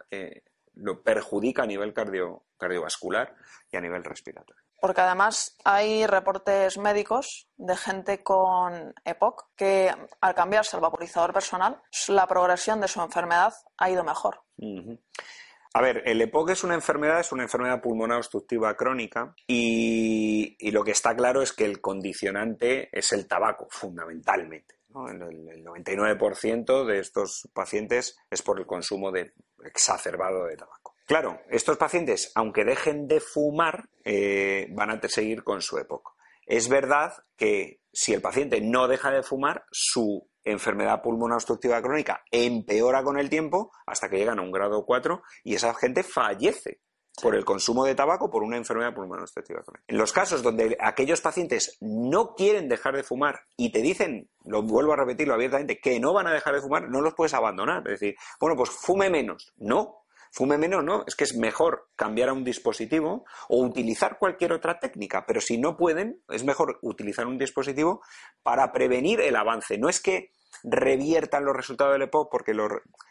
lo 0.75 1.01
perjudica 1.01 1.63
a 1.63 1.67
nivel 1.67 1.93
cardio, 1.93 2.43
cardiovascular 2.57 3.35
y 3.71 3.77
a 3.77 3.81
nivel 3.81 4.03
respiratorio. 4.03 4.62
Porque 4.83 4.99
además 4.99 5.55
hay 5.63 6.05
reportes 6.07 6.77
médicos 6.77 7.47
de 7.55 7.77
gente 7.77 8.21
con 8.21 8.93
EPOC 9.05 9.55
que 9.55 9.89
al 10.19 10.35
cambiarse 10.35 10.75
al 10.75 10.81
vaporizador 10.81 11.31
personal, 11.31 11.81
la 12.09 12.27
progresión 12.27 12.81
de 12.81 12.89
su 12.89 13.01
enfermedad 13.01 13.53
ha 13.77 13.89
ido 13.89 14.03
mejor. 14.03 14.41
A 15.73 15.81
ver, 15.81 16.03
el 16.05 16.19
EPOC 16.19 16.49
es 16.49 16.65
una 16.65 16.73
enfermedad, 16.73 17.21
es 17.21 17.31
una 17.31 17.43
enfermedad 17.43 17.81
pulmonar 17.81 18.17
obstructiva 18.17 18.75
crónica 18.75 19.33
y, 19.47 20.57
y 20.59 20.71
lo 20.71 20.83
que 20.83 20.91
está 20.91 21.15
claro 21.15 21.41
es 21.41 21.53
que 21.53 21.63
el 21.63 21.79
condicionante 21.79 22.89
es 22.91 23.13
el 23.13 23.25
tabaco, 23.25 23.67
fundamentalmente. 23.69 24.79
¿no? 24.89 25.07
El, 25.07 25.21
el 25.47 25.63
99% 25.63 26.85
de 26.85 26.99
estos 26.99 27.47
pacientes 27.53 28.17
es 28.29 28.41
por 28.41 28.59
el 28.59 28.65
consumo 28.65 29.13
de, 29.13 29.31
exacerbado 29.63 30.43
de 30.43 30.57
tabaco. 30.57 30.82
Claro, 31.05 31.41
estos 31.50 31.77
pacientes, 31.77 32.31
aunque 32.36 32.63
dejen 32.63 33.07
de 33.07 33.19
fumar, 33.19 33.89
eh, 34.05 34.67
van 34.72 34.89
a 34.89 35.01
seguir 35.07 35.43
con 35.43 35.62
su 35.62 35.77
EPOC. 35.77 36.15
Es 36.45 36.69
verdad 36.69 37.13
que 37.36 37.81
si 37.91 38.13
el 38.13 38.22
paciente 38.22 38.62
no 38.62 38.88
deja 38.88 39.12
de 39.12 39.24
fumar, 39.24 39.65
su 39.72 40.27
enfermedad 40.43 41.01
pulmonar 41.01 41.36
obstructiva 41.36 41.81
crónica 41.81 42.24
empeora 42.31 43.03
con 43.03 43.17
el 43.17 43.29
tiempo 43.29 43.72
hasta 43.86 44.10
que 44.10 44.17
llegan 44.17 44.39
a 44.39 44.41
un 44.41 44.51
grado 44.51 44.86
4 44.86 45.22
y 45.43 45.55
esa 45.55 45.74
gente 45.74 46.03
fallece 46.03 46.81
por 47.22 47.36
el 47.36 47.45
consumo 47.45 47.86
de 47.86 47.95
tabaco 47.95 48.29
por 48.29 48.43
una 48.43 48.57
enfermedad 48.57 48.93
pulmonar 48.93 49.22
obstructiva 49.22 49.62
crónica. 49.62 49.86
En 49.88 49.98
los 49.98 50.12
casos 50.12 50.41
donde 50.41 50.75
aquellos 50.79 51.22
pacientes 51.22 51.77
no 51.79 52.33
quieren 52.33 52.67
dejar 52.67 52.95
de 52.95 53.03
fumar 53.03 53.41
y 53.55 53.72
te 53.72 53.81
dicen, 53.81 54.29
lo 54.45 54.63
vuelvo 54.63 54.93
a 54.93 54.98
repetirlo 54.98 55.36
abiertamente, 55.36 55.79
que 55.79 56.00
no 56.00 56.13
van 56.13 56.27
a 56.27 56.33
dejar 56.33 56.55
de 56.55 56.62
fumar, 56.62 56.89
no 56.89 57.01
los 57.01 57.13
puedes 57.13 57.33
abandonar. 57.33 57.83
Es 57.86 58.00
decir, 58.00 58.15
bueno, 58.39 58.55
pues 58.55 58.72
fume 58.72 59.10
menos. 59.10 59.53
No, 59.57 60.02
fume 60.33 60.57
menos, 60.57 60.83
no, 60.83 61.03
es 61.05 61.15
que 61.15 61.25
es 61.25 61.35
mejor 61.35 61.89
cambiar 61.95 62.29
a 62.29 62.33
un 62.33 62.43
dispositivo 62.43 63.23
o 63.49 63.63
utilizar 63.63 64.17
cualquier 64.17 64.51
otra 64.51 64.79
técnica, 64.79 65.25
pero 65.27 65.39
si 65.39 65.59
no 65.59 65.77
pueden, 65.77 66.23
es 66.29 66.43
mejor 66.43 66.79
utilizar 66.81 67.27
un 67.27 67.37
dispositivo 67.37 68.01
para 68.41 68.71
prevenir 68.71 69.21
el 69.21 69.35
avance. 69.35 69.77
No 69.77 69.89
es 69.89 70.01
que 70.01 70.31
reviertan 70.63 71.45
los 71.45 71.55
resultados 71.55 71.93
del 71.93 72.03
EPOC 72.03 72.31
porque 72.31 72.53
lo, 72.55 72.67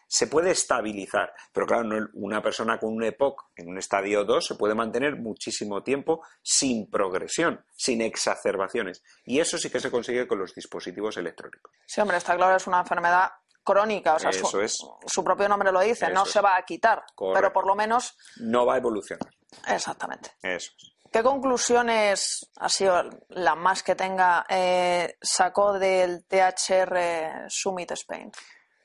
se 0.09 0.27
puede 0.27 0.51
estabilizar, 0.51 1.33
pero 1.53 1.67
claro, 1.67 1.89
una 2.15 2.43
persona 2.43 2.79
con 2.79 2.93
un 2.93 3.05
EPOC 3.05 3.53
en 3.57 3.69
un 3.69 3.79
estadio 3.79 4.25
2 4.25 4.45
se 4.45 4.55
puede 4.57 4.75
mantener 4.75 5.17
muchísimo 5.17 5.83
tiempo 5.85 6.23
sin 6.43 6.91
progresión, 6.91 7.65
sin 7.77 8.03
exacerbaciones. 8.03 9.05
Y 9.25 9.39
eso 9.39 9.59
sí 9.59 9.71
que 9.71 9.81
se 9.81 9.93
consigue 9.93 10.27
con 10.27 10.41
los 10.41 10.55
dispositivos 10.55 11.17
electrónicos. 11.19 11.73
Sí, 11.87 12.01
hombre, 12.01 12.17
está 12.17 12.35
claro, 12.37 12.57
es 12.57 12.67
una 12.67 12.81
enfermedad 12.81 13.31
crónica, 13.65 14.15
o 14.15 14.19
sea, 14.19 14.31
Eso 14.31 14.47
su, 14.47 14.61
es. 14.61 14.79
su 15.07 15.25
propio 15.25 15.49
nombre 15.49 15.71
lo 15.73 15.81
dice, 15.81 16.07
Eso 16.07 16.15
no 16.15 16.25
es. 16.25 16.31
se 16.31 16.41
va 16.41 16.57
a 16.57 16.65
quitar, 16.65 17.05
Correcto. 17.15 17.35
pero 17.41 17.53
por 17.53 17.67
lo 17.67 17.75
menos, 17.75 18.17
No 18.37 18.67
va 18.67 18.75
a 18.75 18.79
evolucionar. 18.79 19.29
exactamente. 19.69 20.31
Eso 20.43 20.73
es. 20.77 20.93
¿Qué 21.13 21.23
conclusiones, 21.23 22.51
ha 22.57 22.69
sido 22.71 23.03
la 23.29 23.55
más 23.55 23.83
que 23.83 23.95
tenga, 23.95 24.47
eh, 24.49 25.17
sacó 25.21 25.79
del 25.79 26.25
THR 26.27 27.45
Summit 27.49 27.91
Spain? 27.93 28.33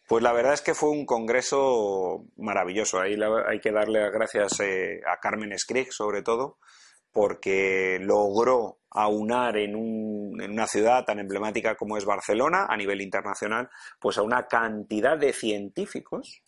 Pues 0.08 0.24
la 0.24 0.34
verdad 0.34 0.54
es 0.54 0.62
que 0.62 0.74
fue 0.74 0.90
un 0.90 1.06
congreso 1.06 2.26
maravilloso. 2.38 3.00
Ahí 3.00 3.16
la- 3.16 3.46
hay 3.48 3.60
que 3.62 3.72
darle 3.72 4.02
las 4.02 4.12
gracias 4.12 4.60
eh, 4.60 5.02
a 5.08 5.18
Carmen 5.22 5.58
Skrig, 5.58 5.92
sobre 5.94 6.22
todo, 6.22 6.58
porque 7.18 7.98
logró 8.00 8.78
aunar 8.92 9.58
en, 9.58 9.76
un- 9.76 10.40
en 10.40 10.52
una 10.52 10.68
ciudad 10.68 11.04
tan 11.04 11.18
emblemática 11.18 11.74
como 11.76 11.98
es 11.98 12.06
Barcelona, 12.06 12.68
a 12.70 12.78
nivel 12.78 13.02
internacional, 13.02 13.72
pues 14.00 14.20
a 14.20 14.22
una 14.22 14.46
cantidad 14.48 15.18
de 15.18 15.34
científicos 15.34 16.44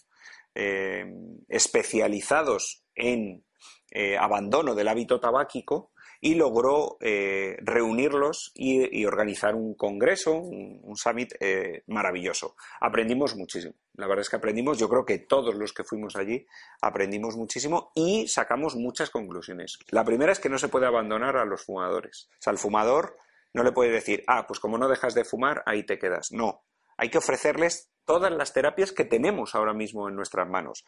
eh, 0.53 1.11
especializados 1.47 2.83
en 2.93 3.43
eh, 3.89 4.15
abandono 4.15 4.75
del 4.75 4.89
hábito 4.89 5.19
tabáquico 5.19 5.91
y 6.21 6.35
logró 6.35 6.97
eh, 6.99 7.57
reunirlos 7.61 8.51
y, 8.53 9.05
organizar 9.05 9.55
un 9.55 9.73
congreso, 9.75 10.33
un, 10.33 10.95
summit 10.95 11.33
eh, 11.39 11.83
maravilloso. 11.87 12.55
Aprendimos 12.81 13.35
muchísimo. 13.35 13.73
La 13.93 14.07
verdad 14.07 14.21
es 14.21 14.29
que 14.29 14.35
aprendimos, 14.35 14.77
yo 14.77 14.89
creo 14.89 15.05
que 15.05 15.19
todos 15.19 15.55
los 15.55 15.73
que 15.73 15.83
fuimos 15.83 16.15
allí 16.15 16.45
aprendimos 16.81 17.35
muchísimo 17.35 17.91
y 17.95 18.27
sacamos 18.27 18.75
muchas 18.75 19.09
conclusiones. 19.09 19.79
La 19.89 20.03
primera 20.03 20.31
es 20.31 20.39
que 20.39 20.49
no 20.49 20.57
se 20.57 20.67
puede 20.67 20.87
abandonar 20.87 21.37
a 21.37 21.45
los 21.45 21.63
fumadores. 21.63 22.29
O 22.33 22.41
sea, 22.41 22.51
al 22.51 22.57
fumador 22.57 23.17
no 23.53 23.63
le 23.63 23.71
puede 23.71 23.91
decir, 23.91 24.23
ah, 24.27 24.45
pues 24.47 24.59
como 24.59 24.77
no 24.77 24.87
dejas 24.87 25.15
de 25.15 25.25
fumar, 25.25 25.63
ahí 25.65 25.85
te 25.85 25.99
quedas. 25.99 26.31
No, 26.31 26.63
hay 26.97 27.09
que 27.09 27.17
ofrecerles 27.17 27.91
todas 28.05 28.31
las 28.31 28.53
terapias 28.53 28.91
que 28.91 29.05
tenemos 29.05 29.55
ahora 29.55 29.73
mismo 29.73 30.09
en 30.09 30.15
nuestras 30.15 30.47
manos. 30.49 30.85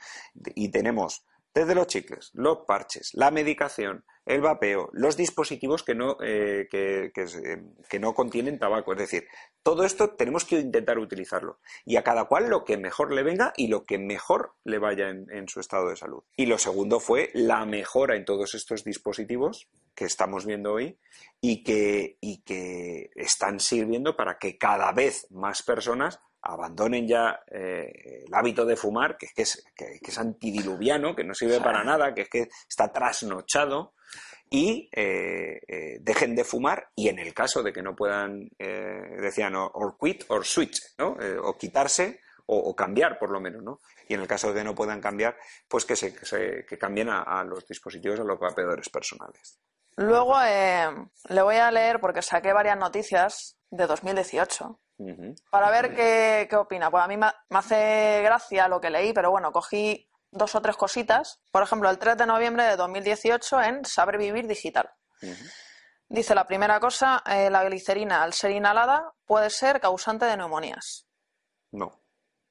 Y 0.56 0.72
tenemos 0.72 1.24
desde 1.54 1.76
los 1.76 1.88
chicles, 1.88 2.32
los 2.34 2.60
parches, 2.66 3.12
la 3.14 3.32
medicación, 3.32 4.06
el 4.26 4.42
vapeo, 4.42 4.90
los 4.94 5.18
dispositivos 5.18 5.84
que 5.84 5.96
no, 5.96 6.18
eh, 6.24 6.68
que, 6.70 7.12
que 7.14 8.00
no 8.00 8.14
contienen 8.14 8.60
tabaco. 8.60 8.94
Es 8.94 9.00
decir, 9.00 9.28
todo 9.64 9.84
esto 9.84 10.12
tenemos 10.12 10.46
que 10.46 10.60
intentar 10.60 10.98
utilizarlo. 10.98 11.60
Y 11.86 11.98
a 11.98 12.04
cada 12.04 12.26
cual 12.26 12.50
lo 12.50 12.64
que 12.64 12.78
mejor 12.78 13.14
le 13.14 13.24
venga 13.24 13.52
y 13.58 13.68
lo 13.68 13.84
que 13.84 13.98
mejor 13.98 14.54
le 14.64 14.80
vaya 14.80 15.10
en, 15.10 15.26
en 15.32 15.48
su 15.50 15.60
estado 15.60 15.90
de 15.90 15.98
salud. 15.98 16.24
Y 16.38 16.46
lo 16.46 16.58
segundo 16.58 17.00
fue 17.00 17.30
la 17.34 17.66
mejora 17.66 18.16
en 18.16 18.26
todos 18.26 18.56
estos 18.56 18.84
dispositivos 18.84 19.68
que 19.96 20.06
estamos 20.06 20.46
viendo 20.46 20.74
hoy 20.74 20.98
y 21.42 21.64
que, 21.64 22.18
y 22.22 22.42
que 22.44 23.10
están 23.16 23.60
sirviendo 23.60 24.16
para 24.16 24.38
que 24.38 24.58
cada 24.58 24.92
vez 24.94 25.28
más 25.32 25.64
personas 25.64 26.20
abandonen 26.42 27.08
ya 27.08 27.42
eh, 27.52 28.24
el 28.26 28.34
hábito 28.34 28.66
de 28.66 28.76
fumar, 28.76 29.18
que 29.18 29.28
es, 29.28 29.34
que 29.34 29.42
es, 29.44 29.66
que- 29.76 30.00
que 30.02 30.12
es 30.12 30.18
antidiluviano, 30.18 31.16
que 31.16 31.24
no 31.24 31.34
sirve 31.34 31.60
para 31.62 31.84
nada, 31.84 32.14
que 32.14 32.22
es 32.22 32.30
que 32.30 32.50
está 32.68 32.92
trasnochado, 32.92 33.94
y 34.50 34.90
eh, 34.92 35.62
eh, 35.68 35.98
dejen 36.02 36.36
de 36.36 36.44
fumar 36.44 36.90
y 36.96 37.08
en 37.08 37.20
el 37.20 37.34
caso 37.34 37.64
de 37.64 37.72
que 37.72 37.82
no 37.82 37.96
puedan, 37.96 38.50
decían, 38.58 39.56
or 39.56 39.96
quit 39.98 40.26
or 40.28 40.46
switch, 40.46 40.82
¿no? 40.98 41.16
O 41.44 41.58
quitarse 41.58 42.20
o, 42.48 42.58
o 42.58 42.76
cambiar 42.76 43.18
por 43.18 43.30
lo 43.30 43.40
menos, 43.40 43.64
¿no? 43.64 43.80
Y 44.10 44.14
en 44.14 44.20
el 44.20 44.28
caso 44.28 44.50
de 44.50 44.56
que 44.60 44.64
no 44.66 44.76
puedan 44.76 45.00
cambiar, 45.00 45.38
pues 45.70 45.86
que, 45.86 45.96
se, 45.96 46.14
que, 46.14 46.26
se- 46.26 46.66
que 46.68 46.78
cambien 46.78 47.08
a, 47.08 47.22
a 47.22 47.46
los 47.46 47.66
dispositivos, 47.66 48.20
a 48.20 48.24
los 48.26 48.38
vapeadores 48.38 48.90
personales. 48.90 49.58
Luego 49.96 50.34
le 51.30 51.42
voy 51.42 51.56
a 51.56 51.72
leer, 51.72 52.00
porque 52.02 52.22
saqué 52.22 52.52
varias 52.52 52.78
noticias 52.78 53.58
de 53.70 53.88
2018, 53.88 54.80
Para 55.50 55.70
ver 55.72 55.96
qué, 55.96 56.48
qué 56.50 56.56
opina. 56.56 56.90
Pues 56.92 57.04
a 57.04 57.08
mí 57.08 57.18
me, 57.18 57.28
me 57.50 57.58
hace 57.60 58.22
gracia 58.24 58.68
lo 58.68 58.80
que 58.82 58.90
leí, 58.90 59.14
pero 59.14 59.32
bueno, 59.32 59.52
cogí 59.52 60.08
dos 60.32 60.54
o 60.56 60.62
tres 60.62 60.78
cositas. 60.78 61.42
Por 61.52 61.64
ejemplo, 61.64 61.90
el 61.90 61.98
3 61.98 62.18
de 62.18 62.26
noviembre 62.26 62.64
de 62.64 62.76
2018 62.76 63.62
en 63.62 63.86
Saber 63.86 64.18
Vivir 64.18 64.48
Digital. 64.48 64.90
Dice 66.08 66.36
la 66.36 66.46
primera 66.46 66.80
cosa, 66.80 67.24
eh, 67.26 67.50
la 67.50 67.64
glicerina 67.64 68.22
al 68.24 68.34
ser 68.34 68.52
inhalada 68.52 69.14
puede 69.26 69.50
ser 69.50 69.80
causante 69.80 70.26
de 70.26 70.36
neumonías. 70.38 71.08
No. 71.72 72.02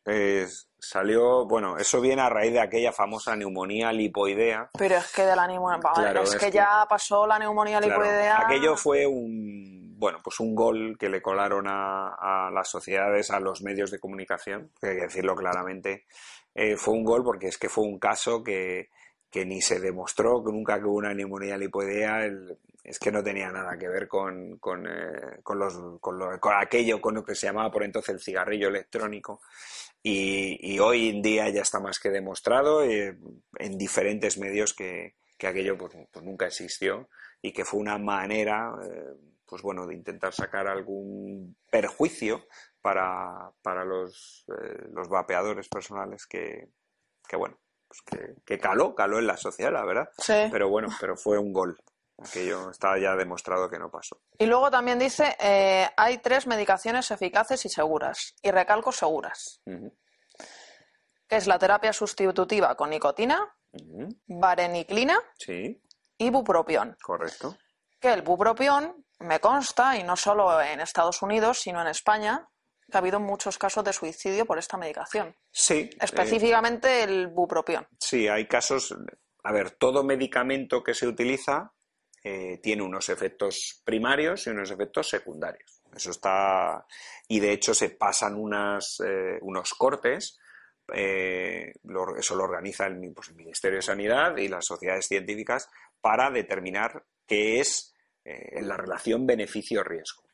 Es- 0.04 0.66
salió, 0.78 1.46
bueno, 1.46 1.76
eso 1.76 2.00
viene 2.00 2.22
a 2.22 2.30
raíz 2.30 2.52
de 2.54 2.60
aquella 2.60 2.90
famosa 2.90 3.36
neumonía 3.36 3.92
lipoidea. 3.92 4.70
Pero 4.78 4.96
es 4.96 5.12
que 5.12 5.26
de 5.26 5.36
la 5.36 5.46
neumonía, 5.46 5.78
Claro, 5.92 6.22
es, 6.22 6.30
es 6.32 6.40
que, 6.40 6.46
que- 6.46 6.52
ya 6.52 6.86
pasó 6.88 7.26
la 7.26 7.38
neumonía 7.38 7.80
Claro, 7.80 8.00
lipoidea. 8.02 8.40
aquello 8.40 8.76
fue 8.76 9.06
un, 9.06 9.79
bueno, 10.00 10.18
pues 10.24 10.40
un 10.40 10.54
gol 10.54 10.96
que 10.98 11.10
le 11.10 11.20
colaron 11.20 11.66
a, 11.68 12.50
las 12.52 12.68
sociedades, 12.68 13.30
a 13.30 13.38
los 13.38 13.60
medios 13.62 13.90
de 13.90 13.98
comunicación, 14.00 14.70
hay 14.80 14.96
que 14.96 15.02
decirlo 15.02 15.34
claramente. 15.36 16.06
Eh, 16.54 16.76
fue 16.76 16.94
un 16.94 17.04
gol 17.04 17.22
porque 17.22 17.48
es 17.48 17.58
que 17.58 17.68
fue 17.68 17.84
un 17.84 17.98
caso 17.98 18.42
que, 18.42 18.88
que 19.30 19.44
ni 19.44 19.60
se 19.60 19.78
demostró 19.78 20.42
que 20.42 20.52
nunca 20.52 20.78
hubo 20.78 20.94
una 20.94 21.12
neumonía 21.12 21.58
lipoidea, 21.58 22.24
el- 22.24 22.58
es 22.82 22.98
que 22.98 23.12
no 23.12 23.22
tenía 23.22 23.52
nada 23.52 23.76
que 23.78 23.88
ver 23.88 24.08
con, 24.08 24.56
con, 24.58 24.86
eh, 24.86 25.40
con 25.42 25.58
los, 25.58 25.74
con, 26.00 26.18
lo- 26.18 26.40
con 26.40 26.54
aquello, 26.56 26.98
con 27.00 27.14
lo 27.14 27.22
que 27.22 27.34
se 27.34 27.46
llamaba 27.48 27.70
por 27.70 27.82
entonces 27.84 28.14
el 28.14 28.20
cigarrillo 28.22 28.68
electrónico. 28.68 29.42
Y, 30.02 30.58
y 30.74 30.78
hoy 30.78 31.10
en 31.10 31.20
día 31.20 31.48
ya 31.50 31.60
está 31.60 31.78
más 31.78 31.98
que 31.98 32.08
demostrado 32.08 32.82
eh, 32.84 33.18
en 33.58 33.76
diferentes 33.76 34.38
medios 34.38 34.72
que, 34.72 35.14
que 35.36 35.46
aquello 35.46 35.76
pues, 35.76 35.92
pues 36.10 36.24
nunca 36.24 36.46
existió 36.46 37.08
y 37.42 37.52
que 37.52 37.64
fue 37.66 37.80
una 37.80 37.98
manera 37.98 38.72
eh, 38.82 39.04
pues 39.50 39.62
bueno 39.62 39.84
de 39.86 39.94
intentar 39.96 40.32
sacar 40.32 40.68
algún 40.68 41.56
perjuicio 41.70 42.46
para, 42.80 43.50
para 43.62 43.84
los, 43.84 44.44
eh, 44.48 44.86
los 44.92 45.08
vapeadores 45.08 45.68
personales 45.68 46.24
que, 46.26 46.68
que 47.28 47.36
bueno 47.36 47.58
pues 47.88 48.00
que, 48.02 48.34
que 48.46 48.58
caló, 48.60 48.94
caló 48.94 49.18
en 49.18 49.26
la 49.26 49.36
sociedad, 49.36 49.72
la 49.72 49.84
verdad. 49.84 50.08
Sí. 50.16 50.46
Pero 50.52 50.68
bueno, 50.68 50.86
pero 51.00 51.16
fue 51.16 51.38
un 51.38 51.52
gol. 51.52 51.76
Aquello 52.22 52.70
está 52.70 52.96
ya 53.00 53.16
demostrado 53.16 53.68
que 53.68 53.78
no 53.80 53.90
pasó. 53.90 54.20
Y 54.38 54.46
luego 54.46 54.70
también 54.70 54.98
dice, 55.00 55.36
eh, 55.40 55.88
hay 55.96 56.18
tres 56.18 56.46
medicaciones 56.46 57.10
eficaces 57.10 57.64
y 57.64 57.68
seguras, 57.68 58.36
y 58.42 58.50
recalco 58.52 58.92
seguras, 58.92 59.60
que 59.64 61.36
es 61.36 61.46
la 61.46 61.58
terapia 61.58 61.92
sustitutiva 61.92 62.76
con 62.76 62.90
nicotina, 62.90 63.40
ujú. 63.72 64.08
vareniclina 64.26 65.18
Sí, 65.38 65.82
y 66.18 66.30
bupropión. 66.30 66.96
correcto. 67.02 67.56
Que 67.98 68.12
el 68.12 68.22
bupropión 68.22 69.04
me 69.20 69.40
consta, 69.40 69.96
y 69.96 70.02
no 70.02 70.16
solo 70.16 70.60
en 70.60 70.80
Estados 70.80 71.22
Unidos, 71.22 71.58
sino 71.60 71.80
en 71.80 71.88
España, 71.88 72.48
que 72.90 72.96
ha 72.96 73.00
habido 73.00 73.20
muchos 73.20 73.58
casos 73.58 73.84
de 73.84 73.92
suicidio 73.92 74.46
por 74.46 74.58
esta 74.58 74.76
medicación. 74.76 75.34
Sí. 75.50 75.74
eh, 75.74 75.96
Específicamente 76.00 77.02
el 77.02 77.28
bupropión. 77.28 77.86
Sí, 77.98 78.28
hay 78.28 78.46
casos. 78.46 78.94
A 79.44 79.52
ver, 79.52 79.72
todo 79.72 80.02
medicamento 80.02 80.82
que 80.82 80.94
se 80.94 81.06
utiliza 81.06 81.72
eh, 82.22 82.58
tiene 82.62 82.82
unos 82.82 83.08
efectos 83.08 83.80
primarios 83.84 84.46
y 84.46 84.50
unos 84.50 84.70
efectos 84.70 85.08
secundarios. 85.08 85.82
Eso 85.94 86.10
está. 86.10 86.86
Y 87.28 87.40
de 87.40 87.52
hecho 87.52 87.72
se 87.74 87.90
pasan 87.90 88.34
unas, 88.34 89.00
eh, 89.04 89.38
unos 89.40 89.72
cortes 89.74 90.38
eh, 90.92 91.72
eso 92.18 92.36
lo 92.36 92.44
organiza 92.44 92.88
pues, 93.14 93.28
el, 93.28 93.36
Ministerio 93.36 93.78
de 93.78 93.82
Sanidad 93.82 94.36
y 94.36 94.48
las 94.48 94.66
sociedades 94.66 95.06
científicas 95.06 95.68
para 96.00 96.30
determinar 96.30 97.04
qué 97.26 97.60
es 97.60 97.89
eh, 98.24 98.62
la 98.62 98.76
relación 98.76 99.26
beneficio-riesgo. 99.26 100.24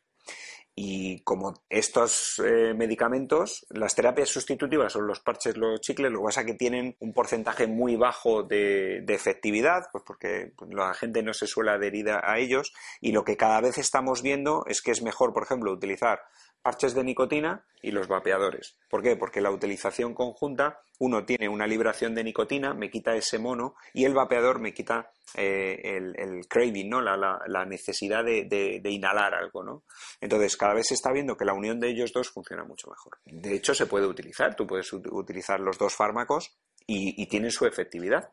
Y 0.78 1.21
como 1.21 1.55
estos 1.71 2.38
eh, 2.45 2.75
medicamentos, 2.75 3.64
las 3.71 3.95
terapias 3.95 4.28
sustitutivas 4.28 4.93
son 4.93 5.07
los 5.07 5.21
parches, 5.21 5.57
los 5.57 5.81
chicles, 5.81 6.12
lo 6.12 6.19
que 6.19 6.25
pasa 6.26 6.40
es 6.43 6.47
que 6.49 6.55
tienen 6.55 6.95
un 7.00 7.14
porcentaje 7.14 7.66
muy 7.66 7.97
bajo 7.97 8.43
de, 8.43 9.02
efectividad, 9.09 9.88
pues 9.90 10.05
porque 10.07 10.52
pues, 10.55 10.71
la 10.75 10.93
gente 10.93 11.23
no 11.23 11.33
se 11.33 11.47
suele 11.47 11.71
adherir 11.71 12.11
a 12.11 12.38
ellos, 12.38 12.75
y 13.00 13.12
lo 13.12 13.25
que 13.25 13.38
cada 13.38 13.62
vez 13.62 13.78
estamos 13.78 14.21
viendo 14.21 14.66
es 14.66 14.83
que 14.83 14.90
es 14.90 15.00
mejor, 15.00 15.33
por 15.33 15.45
ejemplo, 15.45 15.73
utilizar 15.73 16.21
parches 16.66 16.94
de 16.94 17.04
nicotina 17.04 17.64
y 17.80 17.92
los 17.92 18.08
vapeadores. 18.08 18.76
¿Por 18.90 19.00
qué? 19.00 19.14
Porque 19.14 19.40
la 19.40 19.52
utilización 19.52 20.14
conjunta, 20.14 20.80
uno 20.99 21.25
tiene 21.25 21.49
una 21.49 21.64
liberación 21.64 22.12
de 22.12 22.25
nicotina, 22.25 22.75
me 22.75 22.90
quita 22.90 23.14
ese 23.14 23.38
mono, 23.38 23.76
y 23.94 24.04
el 24.04 24.14
vapeador 24.14 24.58
me 24.58 24.75
quita 24.75 25.12
eh, 25.37 25.96
el, 26.16 26.49
craving, 26.49 26.90
¿no? 26.90 27.00
La, 27.00 27.64
necesidad 27.66 28.25
de, 28.25 28.80
inhalar 28.82 29.32
algo, 29.35 29.62
¿no? 29.62 29.85
Entonces, 30.20 30.56
cada 30.56 30.75
vez 30.75 30.88
se 30.88 30.94
está 30.94 31.12
viendo 31.12 31.37
que 31.37 31.44
la 31.44 31.54
unión 31.54 31.78
de 31.78 31.88
ellos 31.88 32.12
dos 32.12 32.30
funciona 32.30 32.64
mucho 32.64 32.90
mejor. 32.90 33.18
De 33.26 33.54
hecho, 33.54 33.73
se 33.73 33.87
puede 33.87 34.08
utilizar, 34.08 34.56
tú 34.56 34.66
puedes 34.66 34.92
utilizar 34.92 35.61
los 35.61 35.78
dos 35.78 35.94
fármacos 35.94 36.58
y, 36.85 37.23
y 37.23 37.28
tienen 37.28 37.52
su 37.52 37.64
efectividad. 37.64 38.28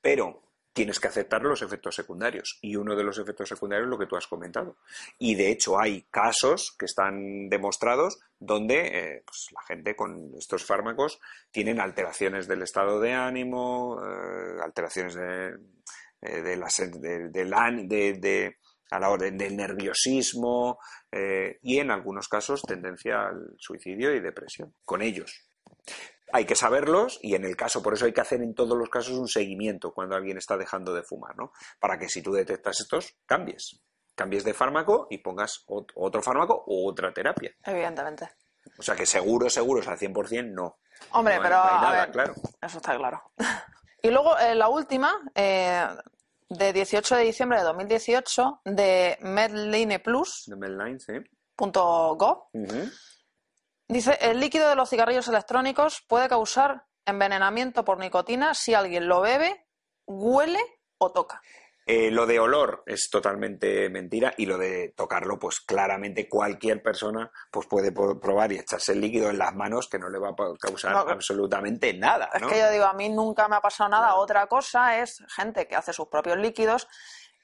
Pero 0.00 0.40
tienes 0.72 0.98
que 0.98 1.08
aceptar 1.08 1.42
los 1.42 1.62
efectos 1.62 1.94
secundarios. 1.94 2.58
Y 2.62 2.76
uno 2.76 2.96
de 2.96 3.04
los 3.04 3.18
efectos 3.18 3.48
secundarios 3.48 3.86
es 3.86 3.90
lo 3.90 3.98
que 3.98 4.06
tú 4.06 4.16
has 4.16 4.26
comentado. 4.26 4.76
Y 5.18 5.34
de 5.34 5.50
hecho 5.50 5.80
hay 5.80 6.02
casos 6.10 6.74
que 6.78 6.86
están 6.86 7.48
demostrados 7.48 8.20
donde 8.38 8.80
eh, 8.86 9.22
pues, 9.24 9.48
la 9.52 9.62
gente 9.62 9.94
con 9.94 10.32
estos 10.36 10.64
fármacos 10.64 11.20
tienen 11.50 11.80
alteraciones 11.80 12.48
del 12.48 12.62
estado 12.62 13.00
de 13.00 13.12
ánimo, 13.12 14.00
eh, 14.02 14.60
alteraciones 14.62 15.14
de, 15.14 15.56
eh, 16.22 16.40
de, 16.40 16.56
la, 16.56 17.70
de, 17.70 18.56
a 18.90 18.98
la 18.98 19.10
orden 19.10 19.38
del 19.38 19.56
nerviosismo 19.56 20.78
y 21.60 21.78
en 21.78 21.90
algunos 21.90 22.26
casos 22.26 22.62
tendencia 22.62 23.26
al 23.26 23.54
suicidio 23.58 24.14
y 24.14 24.20
depresión 24.20 24.72
con 24.84 25.02
ellos 25.02 25.44
hay 26.32 26.46
que 26.46 26.56
saberlos 26.56 27.18
y 27.22 27.34
en 27.34 27.44
el 27.44 27.56
caso, 27.56 27.82
por 27.82 27.94
eso 27.94 28.06
hay 28.06 28.12
que 28.12 28.22
hacer 28.22 28.42
en 28.42 28.54
todos 28.54 28.76
los 28.76 28.88
casos 28.88 29.18
un 29.18 29.28
seguimiento 29.28 29.92
cuando 29.92 30.16
alguien 30.16 30.38
está 30.38 30.56
dejando 30.56 30.94
de 30.94 31.02
fumar, 31.02 31.36
¿no? 31.36 31.52
Para 31.78 31.98
que 31.98 32.08
si 32.08 32.22
tú 32.22 32.32
detectas 32.32 32.80
estos, 32.80 33.16
cambies. 33.26 33.80
Cambies 34.14 34.44
de 34.44 34.54
fármaco 34.54 35.06
y 35.10 35.18
pongas 35.18 35.64
otro 35.66 36.22
fármaco 36.22 36.64
o 36.66 36.88
otra 36.88 37.12
terapia. 37.12 37.54
Evidentemente. 37.64 38.30
O 38.78 38.82
sea 38.82 38.94
que 38.94 39.06
seguro, 39.06 39.50
seguros 39.50 39.86
al 39.88 39.98
100% 39.98 40.52
no. 40.52 40.78
Hombre, 41.10 41.38
pero 41.42 41.60
claro. 42.12 42.34
eso 42.60 42.76
está 42.78 42.96
claro. 42.96 43.22
y 44.02 44.10
luego 44.10 44.38
eh, 44.38 44.54
la 44.54 44.68
última, 44.68 45.12
eh, 45.34 45.86
de 46.48 46.72
18 46.72 47.16
de 47.16 47.24
diciembre 47.24 47.58
de 47.58 47.64
2018, 47.64 48.60
de 48.64 49.18
Medline 49.20 49.98
Plus. 49.98 50.44
De 50.46 50.56
Medline, 50.56 51.00
sí. 51.00 51.12
Punto 51.56 52.16
go. 52.16 52.50
Dice, 53.92 54.16
el 54.22 54.40
líquido 54.40 54.70
de 54.70 54.74
los 54.74 54.88
cigarrillos 54.88 55.28
electrónicos 55.28 56.02
puede 56.08 56.26
causar 56.26 56.86
envenenamiento 57.04 57.84
por 57.84 57.98
nicotina 57.98 58.54
si 58.54 58.72
alguien 58.72 59.06
lo 59.06 59.20
bebe, 59.20 59.66
huele 60.06 60.60
o 60.96 61.12
toca. 61.12 61.42
Eh, 61.84 62.10
lo 62.10 62.24
de 62.24 62.40
olor 62.40 62.84
es 62.86 63.10
totalmente 63.10 63.90
mentira 63.90 64.32
y 64.38 64.46
lo 64.46 64.56
de 64.56 64.94
tocarlo, 64.96 65.38
pues 65.38 65.60
claramente 65.60 66.26
cualquier 66.26 66.82
persona 66.82 67.30
pues 67.50 67.66
puede 67.66 67.92
probar 67.92 68.52
y 68.52 68.60
echarse 68.60 68.92
el 68.92 69.02
líquido 69.02 69.28
en 69.28 69.36
las 69.36 69.54
manos 69.54 69.88
que 69.90 69.98
no 69.98 70.08
le 70.08 70.18
va 70.18 70.30
a 70.30 70.34
causar 70.58 70.96
absolutamente 70.96 71.92
nada. 71.92 72.30
Es 72.32 72.46
que 72.46 72.60
yo 72.60 72.70
digo, 72.70 72.86
a 72.86 72.94
mí 72.94 73.10
nunca 73.10 73.46
me 73.46 73.56
ha 73.56 73.60
pasado 73.60 73.90
nada. 73.90 74.14
Otra 74.14 74.46
cosa 74.46 75.00
es 75.00 75.22
gente 75.36 75.68
que 75.68 75.76
hace 75.76 75.92
sus 75.92 76.08
propios 76.08 76.38
líquidos 76.38 76.88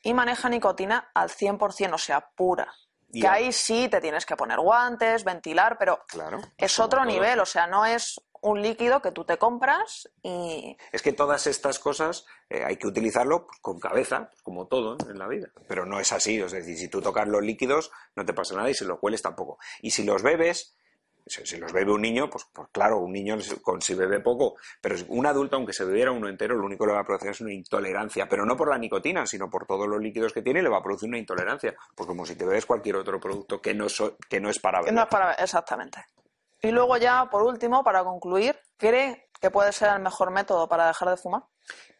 y 0.02 0.14
maneja 0.14 0.48
nicotina 0.48 1.10
al 1.12 1.28
100%, 1.28 1.92
o 1.92 1.98
sea, 1.98 2.30
pura 2.34 2.72
que 3.12 3.26
ahí 3.26 3.52
sí 3.52 3.88
te 3.88 4.00
tienes 4.00 4.26
que 4.26 4.36
poner 4.36 4.60
guantes, 4.60 5.24
ventilar, 5.24 5.76
pero 5.78 6.04
es 6.56 6.78
otro 6.78 7.04
nivel, 7.04 7.40
o 7.40 7.46
sea, 7.46 7.66
no 7.66 7.86
es 7.86 8.20
un 8.40 8.62
líquido 8.62 9.02
que 9.02 9.12
tú 9.12 9.24
te 9.24 9.38
compras 9.38 10.08
y... 10.22 10.76
Es 10.92 11.02
que 11.02 11.12
todas 11.12 11.46
estas 11.46 11.78
cosas 11.78 12.26
eh, 12.50 12.64
hay 12.64 12.76
que 12.76 12.86
utilizarlo 12.86 13.46
con 13.60 13.80
cabeza, 13.80 14.30
como 14.42 14.66
todo 14.66 14.96
en 15.08 15.18
la 15.18 15.26
vida, 15.26 15.48
pero 15.66 15.84
no 15.86 16.00
es 16.00 16.12
así, 16.12 16.38
es 16.40 16.52
decir, 16.52 16.76
si 16.76 16.88
tú 16.88 17.00
tocas 17.00 17.26
los 17.28 17.42
líquidos 17.42 17.90
no 18.14 18.24
te 18.24 18.34
pasa 18.34 18.54
nada 18.54 18.70
y 18.70 18.74
si 18.74 18.84
los 18.84 18.98
hueles 19.00 19.22
tampoco. 19.22 19.58
Y 19.80 19.90
si 19.90 20.04
los 20.04 20.22
bebes, 20.22 20.76
si, 21.28 21.56
los 21.56 21.72
bebe 21.72 21.92
un 21.92 22.02
niño, 22.02 22.28
pues, 22.30 22.46
pues, 22.52 22.68
claro, 22.72 22.98
un 22.98 23.12
niño 23.12 23.38
si 23.40 23.94
bebe 23.94 24.20
poco, 24.20 24.56
pero 24.80 24.96
un 25.08 25.26
adulto, 25.26 25.56
aunque 25.56 25.72
se 25.72 25.84
bebiera 25.84 26.10
uno 26.10 26.28
entero, 26.28 26.54
lo 26.56 26.64
único 26.64 26.84
que 26.84 26.88
le 26.88 26.94
va 26.94 27.00
a 27.00 27.04
producir 27.04 27.30
es 27.30 27.40
una 27.40 27.52
intolerancia, 27.52 28.28
pero 28.28 28.44
no 28.44 28.56
por 28.56 28.68
la 28.68 28.78
nicotina, 28.78 29.26
sino 29.26 29.50
por 29.50 29.66
todos 29.66 29.86
los 29.88 30.00
líquidos 30.00 30.32
que 30.32 30.42
tiene, 30.42 30.62
le 30.62 30.68
va 30.68 30.78
a 30.78 30.82
producir 30.82 31.08
una 31.08 31.18
intolerancia, 31.18 31.74
pues 31.94 32.06
como 32.06 32.24
si 32.26 32.36
te 32.36 32.44
bebes 32.44 32.66
cualquier 32.66 32.96
otro 32.96 33.20
producto 33.20 33.60
que 33.60 33.74
no, 33.74 33.86
que 34.28 34.40
no 34.40 34.50
es 34.50 34.58
para 34.58 34.80
beber. 34.80 34.94
no 34.94 35.02
es 35.02 35.08
para 35.08 35.32
exactamente. 35.34 36.04
Y 36.60 36.70
luego 36.70 36.96
ya, 36.96 37.28
por 37.30 37.42
último, 37.42 37.84
para 37.84 38.02
concluir, 38.02 38.58
¿cree 38.76 39.28
que 39.40 39.50
puede 39.50 39.72
ser 39.72 39.92
el 39.94 40.02
mejor 40.02 40.30
método 40.30 40.68
para 40.68 40.88
dejar 40.88 41.10
de 41.10 41.16
fumar? 41.16 41.44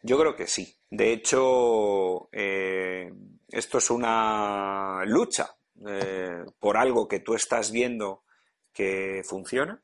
Yo 0.01 0.17
creo 0.19 0.35
que 0.35 0.47
sí. 0.47 0.75
De 0.89 1.13
hecho, 1.13 2.29
eh, 2.31 3.11
esto 3.47 3.77
es 3.77 3.89
una 3.89 5.03
lucha 5.05 5.55
eh, 5.87 6.43
por 6.59 6.77
algo 6.77 7.07
que 7.07 7.19
tú 7.19 7.35
estás 7.35 7.71
viendo 7.71 8.23
que 8.79 9.23
funciona, 9.25 9.83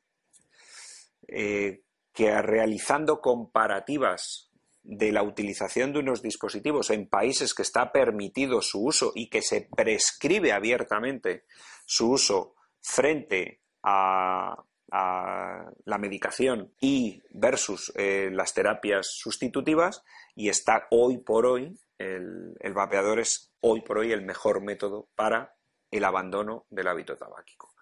eh, 1.28 1.82
que 2.14 2.42
realizando 2.42 3.20
comparativas 3.20 4.54
de 4.84 5.12
la 5.12 5.22
utilización 5.22 5.92
de 5.92 6.00
unos 6.00 6.22
dispositivos 6.22 6.92
en 6.92 7.10
países 7.10 7.54
que 7.54 7.64
está 7.64 7.92
permitido 7.92 8.62
su 8.62 8.86
uso 8.86 9.12
y 9.14 9.28
que 9.28 9.42
se 9.42 9.68
prescribe 9.76 10.54
abiertamente 10.54 11.44
su 11.86 12.12
uso 12.12 12.56
frente 12.80 13.60
a, 13.84 14.64
la 14.88 15.98
medicación 15.98 16.72
y 16.80 17.22
versus 17.32 17.92
eh, 17.98 18.30
las 18.32 18.54
terapias 18.54 19.08
sustitutivas 19.10 20.06
y 20.36 20.48
está 20.48 20.88
hoy 20.90 21.18
por 21.18 21.46
hoy 21.46 21.78
el, 21.98 22.56
el 22.62 22.74
vapeador 22.74 23.20
es 23.20 23.52
hoy 23.60 23.82
por 23.82 23.98
hoy 23.98 24.14
el 24.14 24.22
mejor 24.22 24.62
método 24.62 25.10
para 25.16 25.54
el 25.92 26.06
abandono 26.06 26.66
del 26.70 26.88
hábito 26.88 27.18
tabáquico. 27.18 27.75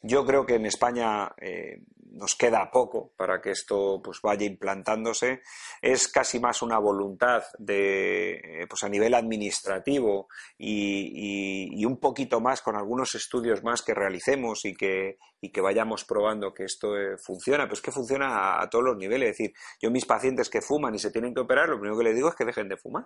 Yo 0.00 0.24
creo 0.24 0.46
que 0.46 0.54
en 0.54 0.66
España 0.66 1.34
eh, 1.40 1.82
nos 2.12 2.36
queda 2.36 2.70
poco 2.70 3.12
para 3.16 3.40
que 3.40 3.50
esto 3.50 4.00
pues 4.02 4.20
vaya 4.22 4.46
implantándose. 4.46 5.42
Es 5.80 6.08
casi 6.08 6.38
más 6.38 6.62
una 6.62 6.78
voluntad 6.78 7.42
de, 7.58 8.34
eh, 8.34 8.66
pues 8.68 8.82
a 8.82 8.88
nivel 8.88 9.14
administrativo 9.14 10.28
y, 10.58 11.84
un 11.84 11.98
poquito 11.98 12.40
más 12.40 12.60
con 12.60 12.76
algunos 12.76 13.14
estudios 13.14 13.62
más 13.62 13.80
que 13.80 13.94
realicemos 13.94 14.66
y 14.66 14.74
que, 14.74 15.16
y 15.40 15.50
que 15.50 15.62
vayamos 15.62 16.04
probando 16.04 16.52
que 16.52 16.64
esto 16.64 16.98
eh, 16.98 17.16
funciona. 17.16 17.66
Pues 17.66 17.80
que 17.80 17.90
funciona 17.90 18.60
a, 18.60 18.68
todos 18.68 18.84
los 18.84 18.96
niveles. 18.96 19.30
Es 19.30 19.38
decir, 19.38 19.54
yo 19.80 19.90
mis 19.90 20.04
pacientes 20.04 20.50
que 20.50 20.60
fuman 20.60 20.94
y 20.94 20.98
se 20.98 21.10
tienen 21.10 21.34
que 21.34 21.40
operar, 21.40 21.68
lo 21.68 21.78
primero 21.78 21.98
que 21.98 22.04
les 22.04 22.14
digo 22.14 22.28
es 22.28 22.34
que 22.34 22.44
dejen 22.44 22.68
de 22.68 22.76
fumar. 22.76 23.04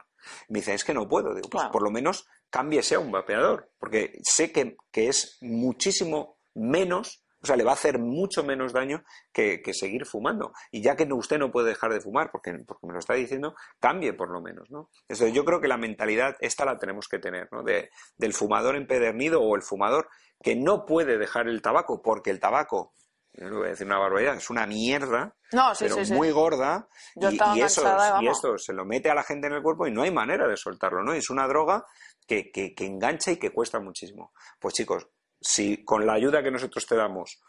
Me 0.48 0.58
dicen, 0.58 0.74
es 0.74 0.84
que 0.84 0.94
no 0.94 1.08
puedo. 1.08 1.34
Digo, 1.34 1.48
pues 1.48 1.64
por 1.66 1.82
lo 1.82 1.90
menos 1.90 2.26
cámbiese 2.50 2.96
a 2.96 2.98
un 2.98 3.12
vapeador, 3.12 3.70
porque 3.78 4.18
sé 4.22 4.50
que, 4.50 4.76
que 4.90 5.08
es 5.08 5.38
muchísimo 5.40 6.41
menos, 6.54 7.24
o 7.42 7.46
sea, 7.46 7.56
le 7.56 7.64
va 7.64 7.72
a 7.72 7.74
hacer 7.74 7.98
mucho 7.98 8.44
menos 8.44 8.72
daño 8.72 9.02
que, 9.32 9.60
seguir 9.72 10.06
fumando. 10.06 10.52
Y 10.70 10.80
ya 10.80 10.94
que 10.94 11.08
usted 11.12 11.38
no 11.38 11.50
puede 11.50 11.70
dejar 11.70 11.92
de 11.92 12.00
fumar, 12.00 12.30
porque, 12.30 12.52
porque 12.66 12.86
me 12.86 12.92
lo 12.92 13.00
está 13.00 13.14
diciendo, 13.14 13.54
cambie 13.80 14.12
por 14.12 14.30
lo 14.30 14.40
menos, 14.40 14.70
¿no? 14.70 14.90
Entonces, 15.08 15.34
yo 15.34 15.44
creo 15.44 15.60
que 15.60 15.68
la 15.68 15.76
mentalidad 15.76 16.36
esta 16.40 16.64
la 16.64 16.78
tenemos 16.78 17.08
que 17.08 17.18
tener, 17.18 17.48
¿no? 17.50 17.62
De, 17.62 17.90
del 18.16 18.32
fumador 18.32 18.76
empedernido 18.76 19.42
o 19.42 19.56
el 19.56 19.62
fumador 19.62 20.08
que 20.40 20.54
no 20.54 20.86
puede 20.86 21.18
dejar 21.18 21.48
el 21.48 21.62
tabaco 21.62 22.00
porque 22.02 22.30
el 22.30 22.40
tabaco 22.40 22.92
no 23.34 23.58
voy 23.58 23.68
a 23.68 23.70
decir 23.70 23.86
una 23.86 23.98
barbaridad, 23.98 24.36
es 24.36 24.50
una 24.50 24.66
mierda, 24.66 25.34
pero 25.78 25.96
muy 26.10 26.30
gorda, 26.30 26.88
y, 27.14 27.60
eso, 27.60 27.82
y 28.20 28.28
esto 28.28 28.58
se 28.58 28.74
lo 28.74 28.84
mete 28.84 29.10
a 29.10 29.14
la 29.14 29.22
gente 29.22 29.46
en 29.46 29.54
el 29.54 29.62
cuerpo 29.62 29.86
y 29.86 29.90
no 29.90 30.02
hay 30.02 30.10
manera 30.10 30.46
de 30.46 30.56
soltarlo, 30.56 31.02
¿no? 31.02 31.14
Es 31.14 31.30
una 31.30 31.46
droga 31.46 31.84
que, 32.26 32.50
que, 32.50 32.74
que 32.74 32.84
engancha 32.84 33.32
y 33.32 33.38
que 33.38 33.50
cuesta 33.50 33.80
muchísimo. 33.80 34.32
Pues 34.60 34.74
chicos, 34.74 35.08
si 35.42 35.84
con 35.84 36.06
la 36.06 36.14
ayuda 36.14 36.42
que 36.42 36.50
nosotros 36.50 36.86
te 36.86 36.96
damos, 36.96 37.40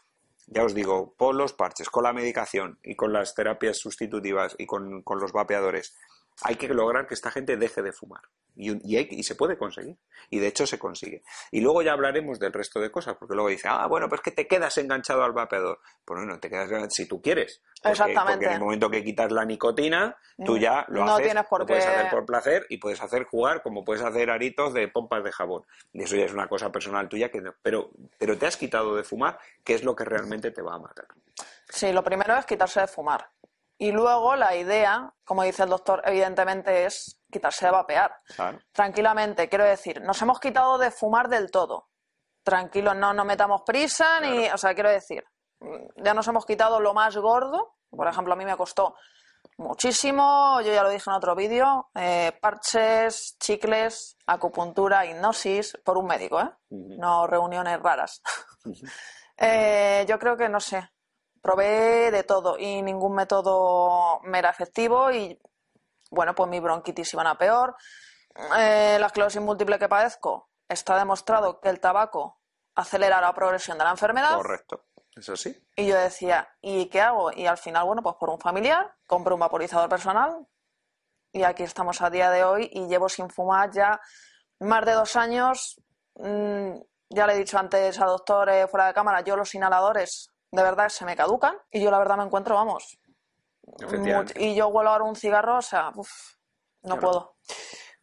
ya 0.46 0.64
os 0.64 0.74
digo, 0.74 1.14
por 1.16 1.34
los 1.34 1.52
parches, 1.52 1.88
con 1.88 2.04
la 2.04 2.12
medicación 2.12 2.78
y 2.82 2.96
con 2.96 3.12
las 3.12 3.34
terapias 3.34 3.78
sustitutivas 3.78 4.54
y 4.58 4.66
con, 4.66 5.02
con 5.02 5.18
los 5.18 5.32
vapeadores, 5.32 5.94
hay 6.42 6.56
que 6.56 6.68
lograr 6.68 7.06
que 7.06 7.14
esta 7.14 7.30
gente 7.30 7.56
deje 7.56 7.82
de 7.82 7.92
fumar. 7.92 8.22
Y, 8.56 9.22
se 9.24 9.34
puede 9.34 9.58
conseguir. 9.58 9.96
Y 10.30 10.38
de 10.38 10.46
hecho 10.46 10.66
se 10.66 10.78
consigue. 10.78 11.24
Y 11.50 11.60
luego 11.60 11.82
ya 11.82 11.92
hablaremos 11.92 12.38
del 12.38 12.52
resto 12.52 12.80
de 12.80 12.90
cosas, 12.90 13.16
porque 13.18 13.34
luego 13.34 13.48
dice, 13.48 13.68
ah, 13.68 13.86
bueno, 13.86 14.08
pues 14.08 14.20
que 14.20 14.30
te 14.30 14.46
quedas 14.46 14.78
enganchado 14.78 15.24
al 15.24 15.32
vapeador. 15.32 15.80
Pues 16.04 16.24
no, 16.24 16.38
te 16.38 16.48
quedas 16.48 16.70
si 16.92 17.06
tú 17.06 17.20
quieres. 17.20 17.62
Exactamente. 17.82 18.32
Porque 18.32 18.46
en 18.46 18.52
el 18.52 18.60
momento 18.60 18.90
que 18.90 19.02
quitas 19.02 19.32
la 19.32 19.44
nicotina, 19.44 20.16
tú 20.44 20.56
ya 20.56 20.84
lo 20.88 21.04
no 21.04 21.14
haces. 21.14 21.26
Tienes 21.26 21.46
por 21.46 21.60
lo 21.60 21.66
puedes 21.66 21.86
hacer 21.86 22.10
por 22.10 22.24
placer 22.24 22.66
y 22.68 22.78
puedes 22.78 23.02
hacer 23.02 23.24
jugar 23.24 23.62
como 23.62 23.84
puedes 23.84 24.02
hacer 24.02 24.30
aritos 24.30 24.72
de 24.72 24.86
pompas 24.88 25.24
de 25.24 25.32
jabón. 25.32 25.64
Y 25.92 26.04
eso 26.04 26.16
ya 26.16 26.24
es 26.24 26.32
una 26.32 26.48
cosa 26.48 26.70
personal 26.70 27.08
tuya 27.08 27.30
que 27.30 27.42
Pero, 27.62 27.90
pero 28.18 28.38
te 28.38 28.46
has 28.46 28.56
quitado 28.56 28.94
de 28.94 29.02
fumar, 29.02 29.38
que 29.64 29.74
es 29.74 29.82
lo 29.82 29.96
que 29.96 30.04
realmente 30.04 30.52
te 30.52 30.62
va 30.62 30.74
a 30.74 30.78
matar. 30.78 31.06
Sí, 31.68 31.92
lo 31.92 32.04
primero 32.04 32.36
es 32.36 32.46
quitarse 32.46 32.80
de 32.80 32.86
fumar. 32.86 33.28
Y 33.76 33.92
luego 33.92 34.36
la 34.36 34.54
idea, 34.54 35.12
como 35.24 35.42
dice 35.42 35.64
el 35.64 35.70
doctor, 35.70 36.02
evidentemente 36.04 36.84
es 36.86 37.20
quitarse 37.30 37.66
de 37.66 37.72
vapear. 37.72 38.14
Claro. 38.36 38.60
Tranquilamente, 38.72 39.48
quiero 39.48 39.64
decir, 39.64 40.00
nos 40.02 40.20
hemos 40.22 40.38
quitado 40.38 40.78
de 40.78 40.90
fumar 40.90 41.28
del 41.28 41.50
todo. 41.50 41.88
Tranquilos, 42.44 42.94
no 42.96 43.12
nos 43.12 43.26
metamos 43.26 43.62
prisa, 43.62 44.20
ni. 44.20 44.48
O 44.48 44.58
sea, 44.58 44.74
quiero 44.74 44.90
decir, 44.90 45.24
ya 45.96 46.14
nos 46.14 46.28
hemos 46.28 46.46
quitado 46.46 46.78
lo 46.80 46.94
más 46.94 47.16
gordo. 47.16 47.76
Por 47.90 48.06
ejemplo, 48.06 48.34
a 48.34 48.36
mí 48.36 48.44
me 48.44 48.56
costó 48.56 48.94
muchísimo, 49.56 50.60
yo 50.62 50.72
ya 50.72 50.82
lo 50.82 50.90
dije 50.90 51.08
en 51.08 51.16
otro 51.16 51.34
vídeo, 51.34 51.90
eh, 51.94 52.32
parches, 52.40 53.36
chicles, 53.38 54.16
acupuntura, 54.26 55.06
hipnosis, 55.06 55.78
por 55.84 55.98
un 55.98 56.06
médico, 56.06 56.40
¿eh? 56.40 56.50
No 56.70 57.26
reuniones 57.26 57.80
raras. 57.80 58.22
Eh, 59.36 60.06
yo 60.08 60.16
creo 60.16 60.36
que, 60.36 60.48
no 60.48 60.60
sé, 60.60 60.88
probé 61.44 62.10
de 62.10 62.22
todo 62.22 62.58
y 62.58 62.80
ningún 62.80 63.14
método 63.14 64.18
me 64.22 64.38
era 64.38 64.48
efectivo 64.48 65.12
y, 65.12 65.38
bueno, 66.10 66.34
pues 66.34 66.48
mi 66.48 66.58
bronquitis 66.58 67.12
iban 67.12 67.26
a 67.26 67.36
peor. 67.36 67.76
Eh, 68.56 68.96
la 68.98 69.06
esclerosis 69.06 69.42
múltiple 69.42 69.78
que 69.78 69.86
padezco, 69.86 70.48
está 70.66 70.96
demostrado 70.96 71.60
que 71.60 71.68
el 71.68 71.80
tabaco 71.80 72.40
acelera 72.74 73.20
la 73.20 73.34
progresión 73.34 73.76
de 73.76 73.84
la 73.84 73.90
enfermedad. 73.90 74.34
Correcto. 74.34 74.86
Eso 75.14 75.36
sí. 75.36 75.54
Y 75.76 75.86
yo 75.86 75.96
decía, 75.96 76.48
¿y 76.62 76.86
qué 76.86 77.02
hago? 77.02 77.30
Y 77.30 77.46
al 77.46 77.58
final, 77.58 77.84
bueno, 77.84 78.02
pues 78.02 78.16
por 78.18 78.30
un 78.30 78.40
familiar, 78.40 78.94
compro 79.06 79.34
un 79.34 79.40
vaporizador 79.40 79.90
personal 79.90 80.48
y 81.30 81.42
aquí 81.42 81.62
estamos 81.62 82.00
a 82.00 82.08
día 82.08 82.30
de 82.30 82.42
hoy 82.42 82.70
y 82.72 82.86
llevo 82.86 83.10
sin 83.10 83.28
fumar 83.28 83.70
ya 83.70 84.00
más 84.60 84.84
de 84.86 84.92
dos 84.92 85.14
años. 85.14 85.78
Mm, 86.14 86.78
ya 87.10 87.26
le 87.26 87.34
he 87.34 87.38
dicho 87.38 87.58
antes 87.58 88.00
a 88.00 88.06
doctor 88.06 88.48
eh, 88.48 88.66
fuera 88.66 88.86
de 88.86 88.94
cámara, 88.94 89.20
yo 89.20 89.36
los 89.36 89.54
inhaladores 89.54 90.33
de 90.54 90.62
verdad 90.62 90.88
se 90.88 91.04
me 91.04 91.16
caducan 91.16 91.56
y 91.70 91.82
yo 91.82 91.90
la 91.90 91.98
verdad 91.98 92.16
me 92.16 92.24
encuentro, 92.24 92.54
vamos, 92.54 92.98
y 94.36 94.54
yo 94.54 94.70
vuelo 94.70 94.90
ahora 94.90 95.04
un 95.04 95.16
cigarro, 95.16 95.58
o 95.58 95.62
sea, 95.62 95.90
uf, 95.94 96.10
no 96.82 96.94
Claro. 96.94 97.00
puedo. 97.00 97.36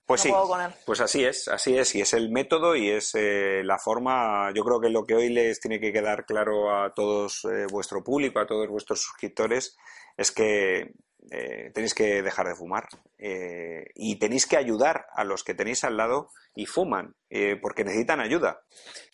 Pues 0.05 0.19
No 0.19 0.23
sí, 0.23 0.29
puedo 0.29 0.47
con 0.47 0.61
él. 0.61 0.73
pues 0.85 0.99
así 0.99 1.23
es, 1.23 1.47
así 1.47 1.77
es, 1.77 1.95
y 1.95 2.01
es 2.01 2.13
el 2.13 2.31
método 2.31 2.75
y 2.75 2.89
es 2.89 3.11
eh, 3.13 3.61
la 3.63 3.77
forma, 3.77 4.51
yo 4.53 4.63
creo 4.65 4.81
que 4.81 4.89
lo 4.89 5.05
que 5.05 5.15
hoy 5.15 5.29
les 5.29 5.59
tiene 5.61 5.79
que 5.79 5.93
quedar 5.93 6.25
claro 6.25 6.75
a 6.75 6.93
todos 6.93 7.45
eh, 7.45 7.65
vuestro 7.71 8.03
público, 8.03 8.39
a 8.39 8.45
todos 8.47 8.67
vuestros 8.67 9.01
suscriptores, 9.01 9.77
es 10.17 10.31
que 10.33 10.91
eh, 11.29 11.71
tenéis 11.73 11.93
que 11.93 12.21
dejar 12.21 12.47
de 12.47 12.55
fumar 12.55 12.87
eh, 13.17 13.85
y 13.95 14.17
tenéis 14.17 14.47
que 14.47 14.57
ayudar 14.57 15.05
a 15.13 15.23
los 15.23 15.43
que 15.43 15.53
tenéis 15.53 15.83
al 15.83 15.97
lado 15.97 16.29
y 16.55 16.65
fuman, 16.65 17.15
eh, 17.29 17.55
porque 17.61 17.83
necesitan 17.83 18.19
ayuda. 18.19 18.61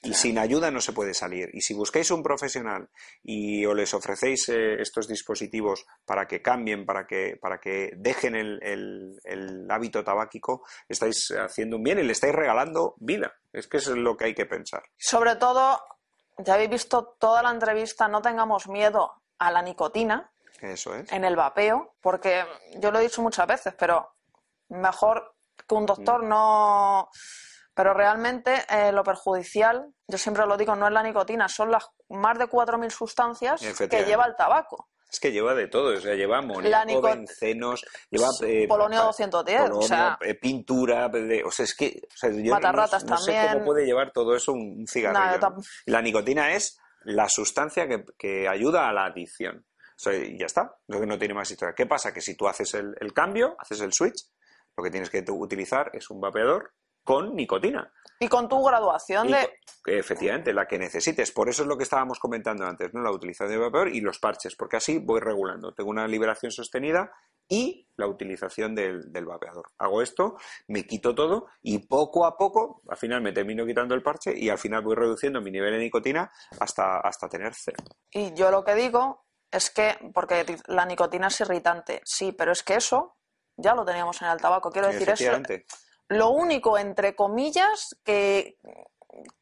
Y 0.02 0.13
sin 0.13 0.39
ayuda 0.39 0.72
no 0.72 0.80
se 0.82 0.93
puede 0.93 1.13
salir. 1.13 1.50
Y 1.54 1.62
si 1.62 1.74
buscáis 1.74 2.10
un 2.12 2.24
profesional 2.24 2.89
y 3.22 3.65
o 3.65 3.74
les 3.74 3.93
ofrecéis 3.93 4.48
estos 4.50 5.08
dispositivos 5.08 5.86
para 6.06 6.28
que 6.28 6.41
cambien, 6.41 6.86
para 6.86 7.06
que, 7.06 7.38
para 7.41 7.60
que 7.60 7.91
dejen 7.98 8.36
el, 8.36 8.60
el- 8.63 9.20
el 9.24 9.70
hábito 9.70 10.04
tabáquico, 10.04 10.63
estáis 10.88 11.32
haciendo 11.32 11.76
un 11.78 11.84
bien 11.84 12.00
y 12.00 12.04
le 12.04 12.13
estáis 12.13 12.34
regalando 12.34 12.96
vida. 12.98 13.34
Es 13.52 13.67
que 13.67 13.78
eso 13.78 13.91
es 13.91 13.98
lo 13.98 14.15
que 14.15 14.26
hay 14.26 14.34
que 14.36 14.46
pensar. 14.46 14.84
Sobre 14.98 15.36
todo, 15.36 15.80
ya 16.39 16.54
habéis 16.54 16.70
visto 16.70 17.15
toda 17.20 17.43
la 17.43 17.52
entrevista, 17.52 18.08
no 18.08 18.22
tengamos 18.22 18.67
miedo 18.67 19.12
a 19.39 19.52
la 19.52 19.62
nicotina 19.62 20.32
Eso 20.62 20.96
es. 20.96 21.12
en 21.12 21.24
el 21.26 21.36
vapeo, 21.36 21.96
porque 22.02 22.43
yo 22.78 22.91
lo 22.91 23.00
he 23.00 23.04
dicho 23.04 23.22
muchas 23.22 23.46
veces, 23.48 23.74
pero 23.78 24.15
mejor 24.70 25.36
que 25.67 25.76
un 25.76 25.86
doctor 25.86 26.24
Mm. 26.24 26.28
no... 26.30 27.10
Pero 27.74 27.93
realmente 27.93 28.65
eh, 28.72 28.91
lo 28.91 29.04
perjudicial, 29.04 29.93
yo 30.08 30.17
siempre 30.17 30.48
lo 30.48 30.58
digo, 30.58 30.76
no 30.76 30.88
es 30.88 30.93
la 30.93 31.04
nicotina, 31.04 31.48
son 31.48 31.70
las 31.70 31.88
más 32.10 32.39
de 32.39 32.48
4.000 32.48 32.89
sustancias 32.89 33.62
que 33.88 34.04
lleva 34.04 34.26
el 34.26 34.36
tabaco. 34.36 34.89
Es 35.12 35.20
que 35.20 35.32
lleva 35.32 35.54
de 35.54 35.67
todo, 35.67 35.96
o 35.96 36.02
sea, 36.02 36.15
lleva 36.15 36.39
amoníaco, 36.39 37.02
bencenos, 37.04 37.86
lleva 38.10 38.30
eh, 38.41 38.67
Polonio 38.67 39.00
pa- 39.02 39.06
210, 39.06 39.60
o 39.62 39.63
polonio, 39.65 39.88
sea- 39.88 40.17
eh, 40.22 40.34
pintura, 40.34 41.08
de- 41.10 41.43
o 41.46 41.52
sea, 41.52 41.65
es 41.65 41.76
que 41.76 42.02
o 42.12 42.17
sea, 42.17 42.32
yo 42.32 42.46
no- 42.46 42.50
Matarratas 42.56 43.04
no, 43.06 43.15
sé 43.20 43.32
también. 43.34 43.54
cómo 43.54 43.65
puede 43.65 43.86
llevar 43.86 44.12
todo 44.12 44.36
eso 44.36 44.54
un, 44.54 44.88
cigarrillo. 44.88 45.54
La 45.86 46.02
nicotina 46.02 46.54
es 46.54 46.80
la 47.04 47.30
sustancia 47.30 47.88
que, 47.88 48.04
que 48.17 48.50
ayuda 48.50 48.89
a 48.89 48.91
la 48.93 49.06
adicción. 49.06 49.66
Y 50.06 50.38
ya 50.38 50.46
está, 50.46 50.78
no, 50.88 51.00
no 51.06 51.18
tiene 51.18 51.34
más 51.34 51.50
historia. 51.50 51.74
¿Qué 51.76 51.86
pasa? 51.86 52.14
Que 52.14 52.22
si 52.22 52.36
tú 52.36 52.48
haces 52.48 52.74
el, 52.76 52.96
el 53.00 53.14
cambio, 53.14 53.56
haces 53.60 53.82
el 53.82 53.94
switch, 53.94 54.30
lo 54.76 54.84
que 54.84 54.92
tienes 54.92 55.10
que 55.10 55.24
utilizar 55.28 55.90
es 55.94 56.10
un 56.10 56.22
vapeador 56.22 56.74
con 57.04 57.36
nicotina. 57.36 57.92
Y 58.20 58.28
con 58.28 58.50
tu 58.50 58.62
graduación 58.64 59.30
Y 59.30 59.32
de... 59.34 59.50
efectivamente, 59.86 60.54
la 60.54 60.68
que 60.68 60.78
necesites. 60.78 61.32
Por 61.32 61.48
eso 61.48 61.62
es 61.62 61.68
lo 61.68 61.78
que 61.78 61.84
estábamos 61.84 62.20
comentando 62.20 62.66
antes, 62.66 62.94
¿no? 62.94 63.02
La 63.02 63.12
utilización 63.12 63.52
de 63.52 63.58
vapeador 63.58 63.90
y 63.90 64.02
los 64.02 64.20
parches, 64.20 64.56
porque 64.56 64.78
así 64.78 65.00
voy 65.00 65.22
regulando. 65.22 65.74
Tengo 65.74 65.90
una 65.90 66.08
liberación 66.08 66.52
sostenida 66.52 67.12
y 67.48 67.88
la 67.96 68.08
utilización 68.08 68.76
del, 68.76 69.12
del 69.12 69.26
vapeador. 69.26 69.72
Hago 69.78 70.02
esto, 70.02 70.36
me 70.68 70.86
quito 70.86 71.16
todo 71.16 71.48
y 71.62 71.88
poco 71.88 72.26
a 72.26 72.36
poco, 72.38 72.82
al 72.90 72.98
final 72.98 73.22
me 73.22 73.32
termino 73.32 73.66
quitando 73.66 73.96
el 73.96 74.04
parche 74.04 74.38
y 74.38 74.50
al 74.50 74.58
final 74.58 74.84
voy 74.84 74.96
reduciendo 74.96 75.40
mi 75.40 75.50
nivel 75.50 75.74
de 75.74 75.80
nicotina 75.80 76.30
hasta, 76.60 77.00
hasta 77.00 77.30
tener 77.30 77.54
cero. 77.56 77.78
Y 78.12 78.34
yo 78.34 78.52
lo 78.52 78.66
que 78.66 78.76
digo 78.76 79.27
es 79.52 79.70
que, 79.72 79.98
porque 80.14 80.46
la 80.68 80.86
nicotina 80.86 81.28
es 81.28 81.40
irritante, 81.42 82.02
sí, 82.06 82.32
pero 82.32 82.52
es 82.52 82.64
que 82.64 82.76
eso 82.76 83.16
ya 83.56 83.74
lo 83.76 83.86
teníamos 83.86 84.22
en 84.22 84.28
el 84.30 84.40
tabaco. 84.42 84.72
Quiero 84.72 84.88
decir, 84.88 85.10
es 85.10 85.22
Efectivamente. 85.22 85.66
lo 86.10 86.30
único, 86.30 86.78
entre 86.78 87.16
comillas, 87.16 87.96
que, 88.04 88.60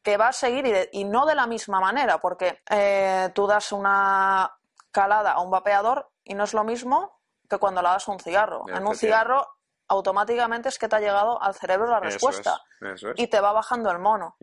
que 0.02 0.16
va 0.16 0.28
a 0.28 0.32
seguir 0.32 0.66
y, 0.66 0.72
de- 0.72 0.88
y 0.92 1.04
no 1.04 1.26
de 1.26 1.34
la 1.34 1.46
misma 1.46 1.80
manera, 1.80 2.18
porque 2.20 2.60
eh, 2.70 3.30
tú 3.34 3.46
das 3.46 3.72
una 3.72 4.56
calada 4.90 5.32
a 5.32 5.40
un 5.40 5.50
vapeador 5.50 6.10
y 6.24 6.34
no 6.34 6.44
es 6.44 6.54
lo 6.54 6.64
mismo 6.64 7.20
que 7.48 7.58
cuando 7.58 7.82
la 7.82 7.90
das 7.90 8.08
a 8.08 8.12
un 8.12 8.18
cigarro. 8.20 8.64
En 8.68 8.86
un 8.86 8.94
cigarro 8.96 9.46
automáticamente 9.88 10.68
es 10.68 10.78
que 10.78 10.88
te 10.88 10.96
ha 10.96 11.00
llegado 11.00 11.40
al 11.40 11.54
cerebro 11.54 11.86
la 11.86 11.98
Eso 11.98 12.06
respuesta 12.06 12.60
es, 12.80 12.92
eso 12.94 13.10
es. 13.10 13.14
y 13.20 13.26
te 13.28 13.38
va 13.40 13.52
bajando 13.52 13.90
el 13.90 13.98
mono. 13.98 14.36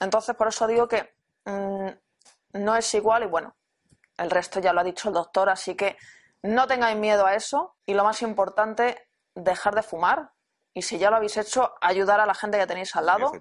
Entonces, 0.00 0.34
por 0.36 0.48
eso 0.48 0.66
digo 0.66 0.88
que 0.88 1.14
mm, 1.46 1.88
no 2.54 2.76
es 2.76 2.92
igual 2.94 3.22
y 3.22 3.26
bueno, 3.26 3.54
el 4.16 4.30
resto 4.30 4.60
ya 4.60 4.72
lo 4.72 4.80
ha 4.80 4.84
dicho 4.84 5.08
el 5.08 5.14
doctor, 5.14 5.48
así 5.48 5.74
que 5.74 5.96
no 6.42 6.66
tengáis 6.66 6.96
miedo 6.96 7.26
a 7.26 7.34
eso 7.34 7.76
y 7.86 7.94
lo 7.94 8.04
más 8.04 8.22
importante, 8.22 9.08
dejar 9.34 9.74
de 9.74 9.82
fumar 9.82 10.32
y 10.72 10.82
si 10.82 10.98
ya 10.98 11.10
lo 11.10 11.16
habéis 11.16 11.36
hecho, 11.36 11.74
ayudar 11.80 12.20
a 12.20 12.26
la 12.26 12.34
gente 12.34 12.58
que 12.58 12.66
tenéis 12.66 12.94
al 12.96 13.06
lado 13.06 13.32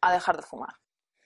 a 0.00 0.12
dejar 0.12 0.36
de 0.36 0.42
fumar. 0.42 0.74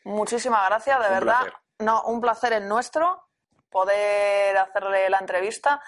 Muchísimas 0.05 0.69
gracias, 0.69 0.99
de 1.01 1.07
Un 1.07 1.12
verdad. 1.15 1.41
placer. 1.43 1.55
No, 1.79 2.03
un 2.05 2.21
placer 2.21 2.53
es 2.53 2.62
nuestro 2.62 3.29
poder 3.71 4.57
hacerle 4.59 5.09
la 5.09 5.19
entrevista 5.19 5.83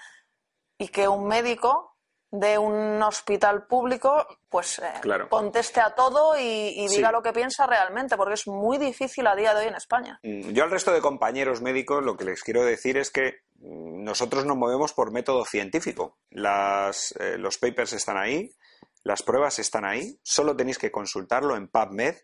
y 0.79 0.89
que 0.89 1.07
un 1.09 1.27
médico 1.27 1.94
de 2.37 2.59
un 2.59 3.01
hospital 3.01 3.65
público 3.69 4.27
pues 4.49 4.81
eh, 4.81 4.91
Claro. 5.03 5.29
conteste 5.29 5.81
a 5.81 5.95
todo 5.95 6.37
y, 6.37 6.43
y 6.43 6.89
Sí. 6.89 6.97
diga 6.97 7.13
lo 7.13 7.23
que 7.23 7.33
piensa 7.33 7.65
realmente, 7.67 8.17
porque 8.17 8.35
es 8.35 8.49
muy 8.49 8.77
difícil 8.77 9.25
a 9.29 9.37
día 9.37 9.55
de 9.55 9.61
hoy 9.61 9.67
en 9.69 9.77
España. 9.77 10.19
Mm, 10.25 10.51
Yo 10.51 10.65
al 10.65 10.71
resto 10.73 10.93
de 10.93 11.01
compañeros 11.01 11.61
médicos 11.63 12.03
lo 12.05 12.17
que 12.17 12.25
les 12.25 12.43
quiero 12.43 12.65
decir 12.65 12.97
es 12.97 13.11
que 13.13 13.43
mm, 13.61 14.03
nosotros 14.03 14.45
nos 14.47 14.57
movemos 14.57 14.93
por 14.93 15.13
método 15.13 15.45
científico. 15.45 16.19
Las, 16.31 17.15
eh, 17.21 17.39
los 17.39 17.57
papers 17.59 17.93
están 17.93 18.17
ahí, 18.17 18.51
las 19.05 19.23
pruebas 19.23 19.61
están 19.61 19.85
ahí, 19.85 20.19
solo 20.25 20.57
tenéis 20.57 20.79
que 20.79 20.91
consultarlo 20.91 21.55
en 21.57 21.69
PubMed, 21.69 22.17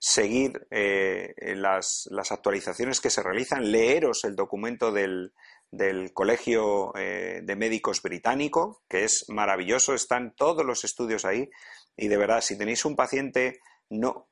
seguir 0.00 0.66
eh, 0.72 1.34
las, 1.54 2.08
las 2.10 2.32
actualizaciones 2.32 3.00
que 3.00 3.10
se 3.10 3.22
realizan, 3.22 3.70
leeros 3.70 4.24
el 4.24 4.34
documento 4.34 4.90
del, 4.90 5.32
del 5.72 6.12
Colegio 6.12 6.92
eh, 6.96 7.40
de 7.42 7.56
Médicos 7.56 8.00
Británico, 8.02 8.82
que 8.88 9.02
es 9.04 9.24
maravilloso, 9.28 9.94
están 9.94 10.34
todos 10.36 10.64
los 10.64 10.84
estudios 10.84 11.24
ahí 11.24 11.50
y 11.96 12.06
de 12.08 12.16
verdad, 12.16 12.40
si 12.42 12.56
tenéis 12.56 12.84
un 12.84 12.94
paciente, 12.94 13.58
no, 13.90 14.28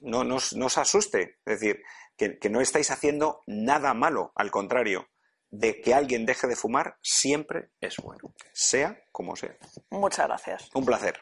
no, 0.00 0.24
no, 0.24 0.34
os- 0.36 0.52
no 0.54 0.66
os 0.66 0.76
asuste, 0.76 1.38
es 1.46 1.60
decir, 1.60 1.82
que, 2.16 2.38
que 2.38 2.50
no 2.50 2.60
estáis 2.60 2.90
haciendo 2.90 3.40
nada 3.46 3.94
malo, 3.94 4.32
al 4.34 4.50
contrario, 4.50 5.08
de 5.50 5.80
que 5.80 5.94
alguien 5.94 6.26
deje 6.26 6.46
de 6.46 6.54
fumar 6.56 6.98
siempre 7.02 7.70
es 7.80 7.96
bueno, 7.96 8.34
sea 8.52 9.00
como 9.10 9.34
sea. 9.36 9.56
Muchas 9.90 10.26
gracias. 10.26 10.68
Un 10.74 10.84
placer. 10.84 11.18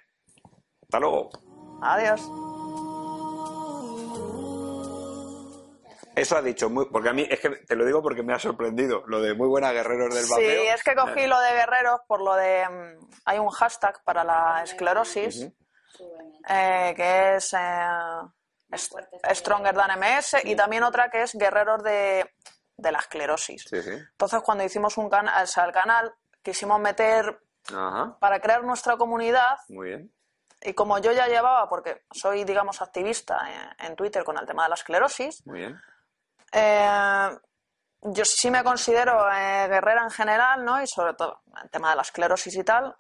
Hasta 0.83 0.99
luego. 0.99 1.31
Adiós. 1.83 2.21
Eso 6.21 6.37
ha 6.37 6.43
dicho, 6.43 6.69
muy, 6.71 6.87
porque 6.91 7.09
a 7.09 7.13
mí, 7.13 7.27
es 7.31 7.41
que 7.41 7.51
te 7.51 7.75
lo 7.77 7.85
digo 7.85 8.03
porque 8.03 8.23
me 8.23 8.35
ha 8.35 8.39
sorprendido, 8.39 9.05
lo 9.07 9.21
de 9.21 9.35
muy 9.35 9.49
buena 9.49 9.73
guerreros 9.73 10.15
del 10.15 10.25
Sí, 10.25 10.31
vapeo. 10.31 10.75
es 10.75 10.83
que 10.83 10.95
cogí 10.95 11.27
lo 11.27 11.39
de 11.41 11.53
guerreros 11.53 12.01
por 12.07 12.21
lo 12.23 12.35
de... 12.35 12.69
mm, 12.69 13.09
Hay 13.25 13.39
un 13.39 13.49
hashtag 13.51 14.03
para 14.05 14.25
la 14.25 14.63
esclerosis 14.65 15.49
eh, 16.49 16.93
que 16.97 17.37
es 17.37 17.55
eh, 17.55 19.35
Stronger 19.35 19.75
Than 19.75 19.99
MS 19.99 20.37
y 20.45 20.55
también 20.57 20.83
otra 20.83 21.11
que 21.11 21.23
es 21.23 21.35
guerreros 21.35 21.83
de, 21.83 22.31
de 22.77 22.93
la 22.93 22.99
esclerosis. 22.99 23.65
Sí, 23.69 23.83
sí. 23.83 23.91
Entonces, 23.93 24.41
cuando 24.43 24.65
hicimos 24.65 24.97
un 24.99 25.09
canal, 25.09 25.43
o 25.43 25.47
sea, 25.47 25.65
el 25.65 25.73
canal, 25.73 26.13
quisimos 26.43 26.81
meter 26.81 27.41
Ajá, 27.69 28.17
para 28.19 28.41
crear 28.41 28.63
nuestra 28.65 28.97
comunidad 28.97 29.59
muy 29.69 29.89
bien. 29.89 30.13
y 30.63 30.73
como 30.75 30.99
yo 30.99 31.13
ya 31.13 31.27
llevaba, 31.27 31.69
porque 31.69 32.03
soy, 32.11 32.45
digamos, 32.45 32.81
activista 32.83 33.39
en, 33.79 33.87
en 33.89 33.97
Twitter 33.97 34.25
con 34.25 34.39
el 34.39 34.47
tema 34.47 34.63
de 34.65 34.69
la 34.71 34.75
esclerosis, 34.75 35.47
Muy 35.47 35.59
bien. 35.61 35.81
Eh, 36.53 37.31
yo 38.03 38.25
sí 38.25 38.51
me 38.51 38.63
considero 38.65 39.27
eh, 39.33 39.67
guerrera 39.69 40.03
en 40.05 40.11
general, 40.11 40.65
¿no? 40.65 40.81
Y 40.83 40.87
sobre 40.87 41.15
todo 41.15 41.43
el 41.63 41.71
tema 41.71 41.91
de 41.91 41.97
la 41.97 42.03
esclerosis 42.03 42.55
y 42.57 42.65
tal. 42.65 42.95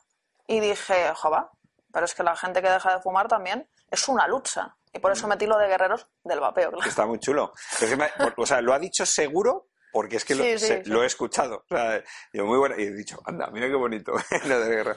Y 0.46 0.60
dije, 0.60 1.12
jova, 1.14 1.50
pero 1.92 2.04
es 2.06 2.14
que 2.14 2.22
la 2.22 2.34
gente 2.36 2.60
que 2.62 2.70
deja 2.70 2.94
de 2.96 3.02
fumar 3.02 3.28
también 3.28 3.68
es 3.90 4.08
una 4.08 4.26
lucha. 4.26 4.74
Y 4.92 4.98
por 4.98 5.12
eso 5.12 5.28
metí 5.28 5.46
lo 5.46 5.58
de 5.58 5.68
guerreros 5.68 6.06
del 6.24 6.40
vapeo. 6.40 6.70
Claro. 6.72 6.88
Está 6.88 7.06
muy 7.06 7.18
chulo. 7.20 7.52
o 8.36 8.46
sea, 8.46 8.60
lo 8.62 8.72
ha 8.72 8.78
dicho 8.78 9.04
seguro 9.04 9.68
porque 9.92 10.16
es 10.16 10.24
que 10.24 10.34
lo, 10.34 10.42
Sí, 10.44 10.58
sí, 10.58 10.66
se- 10.66 10.84
sí. 10.84 10.90
lo 10.90 11.02
he 11.02 11.06
escuchado. 11.06 11.64
O 11.70 11.74
sea, 11.76 12.02
yo 12.32 12.44
muy 12.46 12.58
bueno. 12.58 12.74
Y 12.78 12.84
he 12.84 12.92
dicho, 12.92 13.20
anda, 13.26 13.48
mira 13.50 13.68
qué 13.68 13.74
bonito 13.74 14.12
lo 14.46 14.60
de 14.60 14.68
guerra. 14.68 14.96